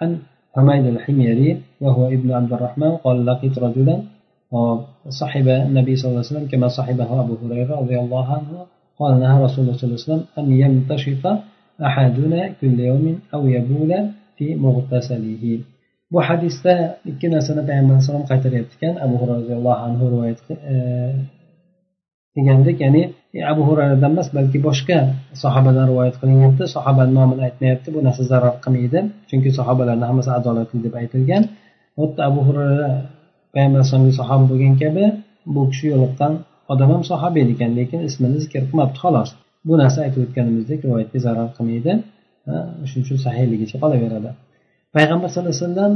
عن 0.00 0.10
حميد 0.56 0.84
الحميري 0.94 1.50
وهو 1.80 2.02
ابن 2.16 2.28
عبد 2.38 2.52
الرحمن 2.52 2.92
قال 3.04 3.26
لقيت 3.26 3.58
رجلا 3.58 3.96
صحب 5.20 5.46
النبي 5.48 5.92
صلى 5.96 6.08
الله 6.08 6.22
عليه 6.24 6.32
وسلم 6.32 6.46
كما 6.52 6.68
صحبه 6.68 7.08
أبو 7.20 7.34
هريرة 7.42 7.74
رضي 7.82 7.98
الله 8.04 8.26
عنه 8.36 8.52
قال 9.00 9.12
نهى 9.20 9.36
رسول 9.44 9.60
الله 9.64 9.76
صلى 9.76 9.86
الله 9.86 9.98
عليه 10.00 10.06
وسلم 10.08 10.24
أن 10.38 10.46
يمتشط 10.62 11.24
أحدنا 11.88 12.40
كل 12.60 12.80
يوم 12.80 13.04
أو 13.34 13.42
يبول 13.48 13.92
bu 16.12 16.20
hadisda 16.28 16.74
ikki 17.10 17.26
narsani 17.34 17.62
payg'ambar 17.68 17.94
alayhisalom 17.94 18.24
qaytaryapti 18.30 18.74
ekan 18.78 18.94
abu 19.04 19.14
hurra 19.20 19.34
roziyallohu 19.40 19.78
anhu 19.86 20.04
rivoyat 20.12 20.40
degandek 22.38 22.76
ya'ni 22.84 23.02
e, 23.36 23.38
abu 23.52 23.62
hurayradan 23.68 24.10
emas 24.14 24.28
balki 24.36 24.58
boshqa 24.68 24.98
sahobadan 25.42 25.84
rivoyat 25.90 26.16
qilinyapti. 26.20 26.64
Sahobani 26.76 27.12
nomini 27.18 27.42
aytmayapti 27.48 27.88
bu 27.94 28.00
narsa 28.06 28.22
zarar 28.32 28.54
qilmaydi 28.64 28.98
chunki 29.28 29.50
sahobalarni 29.58 30.04
hammasi 30.10 30.30
adolatli 30.38 30.78
deb 30.86 30.94
aytilgan. 31.00 31.42
Xuddi 32.00 32.20
abu 32.30 32.40
hurayra 32.48 32.90
payg'ambar 33.54 33.78
alayhisalomga 33.80 34.14
sahoba 34.20 34.44
bo'lgan 34.50 34.74
kabi 34.82 35.04
bu 35.54 35.62
kishi 35.70 35.86
yo'liqqan 35.92 36.32
odam 36.72 36.88
ham 36.94 37.02
sahoba 37.12 37.38
ekan 37.54 37.70
lekin 37.78 38.00
ismini 38.08 38.38
zikr 38.44 38.62
qilmabdi 38.68 38.98
xolos. 39.04 39.30
Bu 39.68 39.74
narsa 39.82 39.98
aytib 40.06 40.20
o'tganimizdek 40.26 40.78
rivoyatga 40.86 41.18
zarar 41.26 41.48
qilmaydi. 41.56 41.92
Shuning 42.88 43.04
uchun 43.06 43.18
sahiyligicha 43.26 43.76
qolaveradi 43.82 44.30
payg'ambar 44.96 45.28
sallallohu 45.32 45.54
alayhi 45.54 45.66
vasallam 45.66 45.92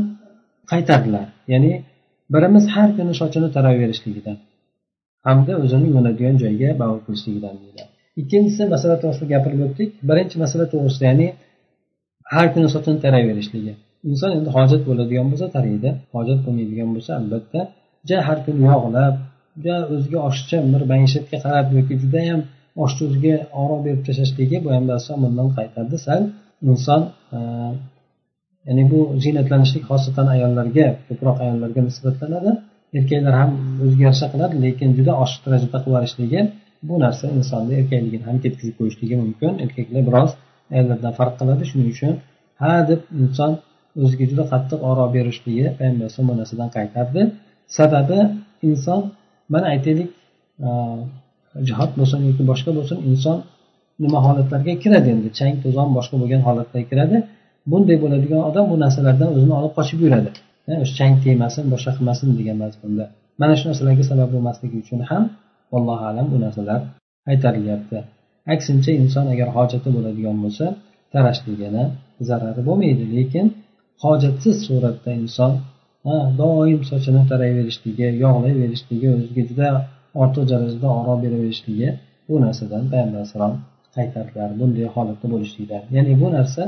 qaytardilar. 0.73 1.27
Ya'ni 1.53 1.73
birimiz 2.35 2.65
har 2.75 2.89
kuni 2.97 3.13
sochini 3.21 3.49
taraverishligidan 3.57 4.37
hamda 5.27 5.53
o'zini 5.65 5.89
yo'nadigan 5.97 6.35
joyga 6.43 6.69
bavul 6.81 7.01
qilishligidan 7.07 7.55
deyiladi. 7.63 7.91
Ikkinchisi 8.21 8.63
masala 8.75 8.97
to'g'risida 9.03 9.27
gapirib 9.35 9.61
o'tdik. 9.67 9.91
Birinchi 10.09 10.37
masala 10.45 10.65
to'g'risida 10.73 11.05
ya'ni 11.11 11.29
har 12.35 12.47
kuni 12.55 12.69
sochini 12.75 12.99
tarayverishligi 13.05 13.73
inson 14.11 14.31
endi 14.39 14.51
hojat 14.57 14.83
bo'ladigan 14.89 15.27
bo'lsa 15.31 15.47
taraydi 15.57 15.91
hojat 16.17 16.39
bo'lmaydigan 16.45 16.89
bo'lsa 16.95 17.11
albatta 17.21 17.61
ja 18.09 18.19
har 18.29 18.39
kuni 18.47 18.61
yog'lab 18.73 19.15
ja 19.67 19.77
o'ziga 19.95 20.19
oshiqcha 20.29 20.59
bir 20.73 20.83
maishatga 20.93 21.39
qarab 21.45 21.67
yoki 21.77 21.95
judayam 22.03 22.41
oshni 22.85 23.03
o'ziga 23.09 23.35
oro 23.63 23.77
berib 23.87 24.03
tashlashligi 24.09 24.57
bu 24.65 24.69
ham 24.77 24.85
bundan 25.25 25.49
qaytardi. 25.59 25.97
Sal 26.07 26.23
inson 26.71 27.03
e, 27.37 27.39
ya'ni 28.69 28.85
bu 28.93 28.99
ziynatlanishlik 29.25 29.85
xosatan 29.91 30.27
ayollarga 30.35 30.87
ko'proq 31.09 31.37
ayollarga 31.45 31.81
nisbatlanadi. 31.89 32.51
Erkaklar 32.99 33.35
ham 33.41 33.51
o'ziga 33.85 34.03
yarasha 34.07 34.27
qiladi 34.33 34.55
lekin 34.65 34.89
juda 34.99 35.13
oshiq 35.25 35.41
darajada 35.47 35.79
qilib 35.85 35.87
yuborishligi 35.89 36.41
bu 36.89 36.95
narsa 37.05 37.25
insonni 37.39 37.73
erkakligini 37.81 38.25
ham 38.29 38.37
ketkazib 38.45 38.75
qo'yishligi 38.81 39.17
mumkin. 39.23 39.53
Erkaklar 39.65 40.03
biroz 40.09 40.31
ayollardan 40.75 41.13
farq 41.19 41.35
qiladi. 41.41 41.63
Shuning 41.71 41.89
uchun 41.95 42.13
ha 42.63 42.73
deb 42.91 43.01
inson 43.23 43.53
o'ziga 44.05 44.25
juda 44.31 44.45
qattiq 44.53 44.81
oro 44.91 45.05
berishligi 45.17 45.67
payg'ambar 45.79 46.11
bu 46.29 46.33
narsadan 46.41 46.69
qaytardi. 46.77 47.21
Sababi 47.79 48.19
inson 48.69 49.01
mana 49.53 49.67
aytaylik 49.75 50.09
e, 50.67 50.69
jihod 51.69 51.91
bo'lsin 51.99 52.19
yoki 52.29 52.43
boshqa 52.51 52.71
bo'lsin 52.79 52.99
inson 53.11 53.39
nima 54.05 54.19
holatlarga 54.27 54.73
kiradi 54.85 55.09
endi? 55.15 55.29
Chang 55.39 55.55
to'zon 55.65 55.89
boshqa 55.97 56.15
bo'lgan 56.23 56.43
holatlarga 56.49 56.87
kiradi. 56.93 57.17
Bunday 57.71 57.97
bo'ladigan 58.05 58.41
odam 58.49 58.65
bu 58.71 58.77
narsalardan 58.85 59.29
o'zini 59.37 59.55
olib 59.61 59.73
qochib 59.79 59.99
yuradi. 60.05 60.31
O'sha 60.71 60.95
chang 60.99 61.15
tegmasin 61.25 61.65
boshqa 61.73 61.91
qilmasin 61.97 62.29
degan 62.39 62.57
mazmunda 62.65 63.05
mana 63.41 63.55
shu 63.59 63.65
narsalarga 63.71 64.05
sabab 64.11 64.29
bo'lmasligi 64.35 64.77
uchun 64.85 65.01
ham 65.11 65.25
allohu 65.77 66.05
alam 66.11 66.27
bu 66.33 66.37
narsalar 66.45 66.81
aytarilyapti 67.31 67.99
aksincha 68.55 68.93
inson 69.03 69.27
agar 69.35 69.49
hojati 69.57 69.89
bo'ladigan 69.97 70.37
bo'lsa 70.45 70.67
tarashligini 71.15 71.85
zarari 72.29 72.63
bo'lmaydi 72.69 73.05
lekin 73.17 73.47
hojatsiz 74.05 74.57
suratda 74.67 75.11
inson 75.23 75.53
doim 76.41 76.81
sochini 76.91 77.23
tarayverishligi 77.31 78.07
yog'layverishligi 78.25 79.09
o'ziga 79.17 79.43
juda 79.51 79.69
ortiq 80.23 80.45
darajada 80.53 80.89
oro 81.01 81.15
beraverishligi 81.25 81.89
bu 82.29 82.35
narsadan 82.45 82.83
payg'ambar 82.93 83.19
alayhissalom 83.21 83.55
qaytardilar 83.97 84.51
bunday 84.61 84.87
holatda 84.95 85.27
bo'lishlikdan 85.35 85.83
ya'ni 85.97 86.13
bu 86.23 86.29
narsa 86.37 86.63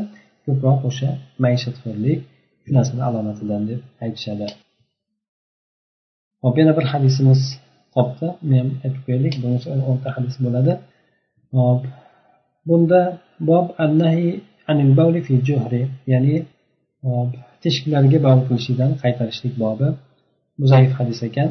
ko'proq 0.46 0.78
o'sha 0.90 1.11
maishatxo'rlik 1.44 2.18
shu 2.63 2.69
narsani 2.78 3.02
alomatidan 3.10 3.62
deb 3.69 3.82
aytishadi 4.04 4.48
hop 6.43 6.56
yana 6.60 6.74
bir 6.78 6.86
hadisimiz 6.91 7.41
qolibdi 7.95 8.28
uni 8.45 8.56
ham 8.62 8.69
aytib 8.84 9.02
qo'yaylik 9.06 9.36
bunisi 9.43 9.67
o'nta 9.91 10.10
hadis 10.15 10.36
bo'ladi 10.45 10.74
hop 11.58 11.82
bunda 12.67 13.02
bob 13.50 13.65
annahi 13.86 14.28
anil 14.72 14.91
bavli 15.00 15.19
fi 15.28 15.34
juhri 15.48 15.82
ya'ni 16.13 16.36
teshiklarga 17.63 18.17
bavl 18.26 18.41
qilishlikdan 18.48 18.91
qaytarishlik 19.04 19.54
bobi 19.63 19.88
bu 20.60 20.65
zaif 20.74 20.91
hadis 21.00 21.22
ekan 21.30 21.50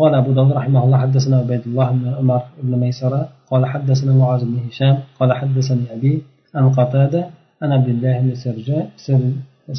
قال 0.00 0.12
أبو 0.20 0.30
داود 0.36 0.52
رحمه 0.60 0.80
الله 0.84 0.98
حدثنا 1.04 1.36
عبيد 1.42 1.62
الله 1.68 1.88
بن 1.98 2.06
عمر 2.18 2.42
بن 2.66 2.72
ميسرة 2.84 3.22
قال 3.50 3.62
حدثنا 3.72 4.12
معاذ 4.20 4.42
بن 4.50 4.56
هشام 4.68 4.96
قال 5.18 5.30
حدثني 5.40 5.84
أبي 5.96 6.14
عن 6.56 6.64
قتادة 6.78 7.22
عن 7.62 7.70
عبد 7.76 7.88
الله 7.94 8.14
بن 8.20 8.30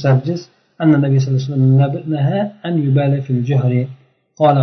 سرجس 0.03 0.41
أن 0.81 0.91
النبي 0.97 1.17
صلى 1.19 1.29
الله 1.29 1.41
عليه 1.43 1.49
وسلم 1.49 1.63
نهى 2.15 2.39
أن 2.67 2.73
يبال 2.85 3.13
في 3.25 3.31
الجهر 3.37 3.73
قال 4.41 4.57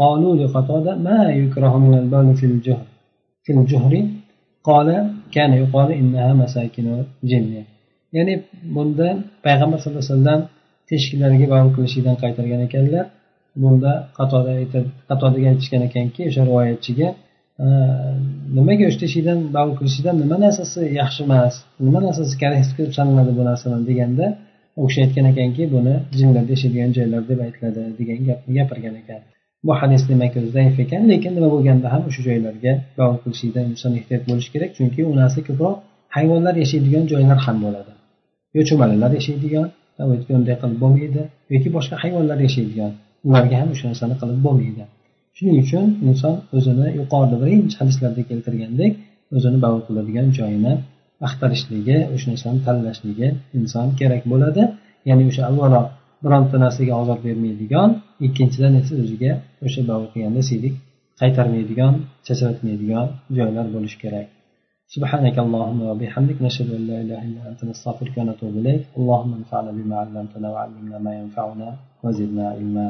قالوا 0.00 0.32
لقتادة 0.40 0.92
ما 1.06 1.18
يكره 1.40 1.74
من 1.84 1.94
البال 1.98 2.26
في 2.40 2.46
الجهر 2.46 2.86
في 3.44 3.52
الجهر 3.52 3.92
قال 4.68 4.88
كان 5.32 5.52
يقال 5.62 5.88
إنها 6.00 6.30
مساكن 6.42 7.04
الجن 7.22 7.64
ya'ni 8.16 8.34
bunda 8.74 9.08
payg'ambar 9.44 9.78
sallallohu 9.82 10.04
alayhi 10.04 10.14
vasallam 10.14 10.40
teshiklarga 10.90 11.46
bavul 11.52 11.72
qilishlikdan 11.76 12.16
qaytargan 12.22 12.60
ekanlar 12.68 13.04
bunda 13.62 13.92
qatoda 14.18 14.52
qatodaga 15.10 15.46
aytishgan 15.52 15.82
ekanki 15.88 16.20
o'sha 16.28 16.42
rivoyatchiga 16.48 17.08
nimaga 18.58 18.84
o'sha 18.88 18.98
teshikdan 19.04 19.38
bavul 19.56 19.74
qilishlikdan 19.78 20.16
nima 20.22 20.36
narsasi 20.44 20.80
yaxshi 21.00 21.20
emas 21.26 21.54
nima 21.86 22.00
narsasi 22.06 22.34
karih 22.42 22.60
deb 22.78 22.90
sanaladi 22.98 23.32
bu 23.38 23.42
narsani 23.50 23.76
deganda 23.90 24.26
u 24.79 24.81
kishi 24.87 24.99
aytgan 25.05 25.25
ekanki 25.31 25.63
buni 25.75 25.93
jinlar 26.19 26.45
yashaydigan 26.53 26.91
joylar 26.97 27.21
deb 27.29 27.39
aytiladi 27.45 27.81
degan 27.99 28.19
gapni 28.29 28.51
gapirgan 28.59 28.95
ekan. 29.01 29.21
Bu 29.65 29.71
hadis 29.81 30.01
demak 30.09 30.33
o'zi 30.39 30.49
zaif 30.57 30.75
ekan 30.83 31.01
lekin 31.11 31.31
nima 31.37 31.49
bo'lganda 31.55 31.87
ham 31.93 32.01
o'sha 32.09 32.21
joylarga 32.27 32.73
bavul 32.99 33.17
qilishlikdan 33.23 33.65
inson 33.73 33.91
ehtiyot 33.99 34.23
bo'lishi 34.29 34.49
kerak 34.53 34.71
chunki 34.77 35.01
u 35.09 35.11
narsa 35.21 35.39
ko'proq 35.47 35.75
hayvonlar 36.15 36.55
yashaydigan 36.63 37.03
joylar 37.11 37.37
ham 37.45 37.57
bo'ladi. 37.65 37.91
Yo 38.55 38.61
cho'malalar 38.69 39.11
yashaydigan 39.19 39.65
unday 40.37 40.55
qilib 40.61 40.79
bo'lmaydi 40.83 41.21
yoki 41.53 41.69
boshqa 41.75 41.95
hayvonlar 42.03 42.37
yashaydigan 42.47 42.91
ularga 43.27 43.55
ham 43.61 43.69
o'sha 43.73 43.85
narsani 43.91 44.15
qilib 44.21 44.39
bo'lmaydi. 44.47 44.83
Shuning 45.37 45.57
uchun 45.63 45.85
inson 46.09 46.35
o'zini 46.57 46.87
yuqorida 46.99 47.35
birinchi 47.43 47.75
hadislarda 47.81 48.21
keltirgandek 48.29 48.91
o'zini 49.35 49.57
bavo 49.65 49.79
qiladigan 49.87 50.27
joyini 50.37 50.73
axtarishligi 51.26 51.98
o'sha 52.14 52.26
narsani 52.32 52.60
tanlashligi 52.66 53.28
inson 53.58 53.86
kerak 53.98 54.22
bo'ladi 54.32 54.62
ya'ni 55.08 55.24
o'sha 55.30 55.42
avvalo 55.50 55.82
bironta 56.24 56.56
narsaga 56.64 56.94
ozor 57.02 57.18
bermaydigan 57.26 57.90
ikkinchidan 58.26 58.72
esa 58.80 58.94
o'ziga 59.02 59.32
o'sha 59.66 59.80
bavul 59.88 60.08
qilganda 60.12 60.42
siydik 60.50 60.74
qaytarmaydigan 61.20 61.92
chachratmaydigan 62.26 63.06
joylar 63.36 63.66
bo'lishi 63.76 63.98
kerak 64.04 64.28
سبحانك 64.94 65.36
اللهم 65.44 65.80
وبحمدك 65.90 66.38
نشهد 66.46 66.68
أن 66.78 66.82
لا 66.90 66.96
إله 67.04 67.20
إلا 67.28 67.42
أنت 67.50 67.60
نستغفرك 67.70 68.14
ونتوب 68.18 68.54
إليك 68.60 68.82
اللهم 68.98 69.32
انفعنا 69.40 69.70
بما 69.78 69.96
علمتنا 70.02 70.48
وعلمنا 70.54 70.98
ما 71.06 71.12
ينفعنا 71.20 71.68
وزدنا 72.04 72.44
علما 72.54 72.86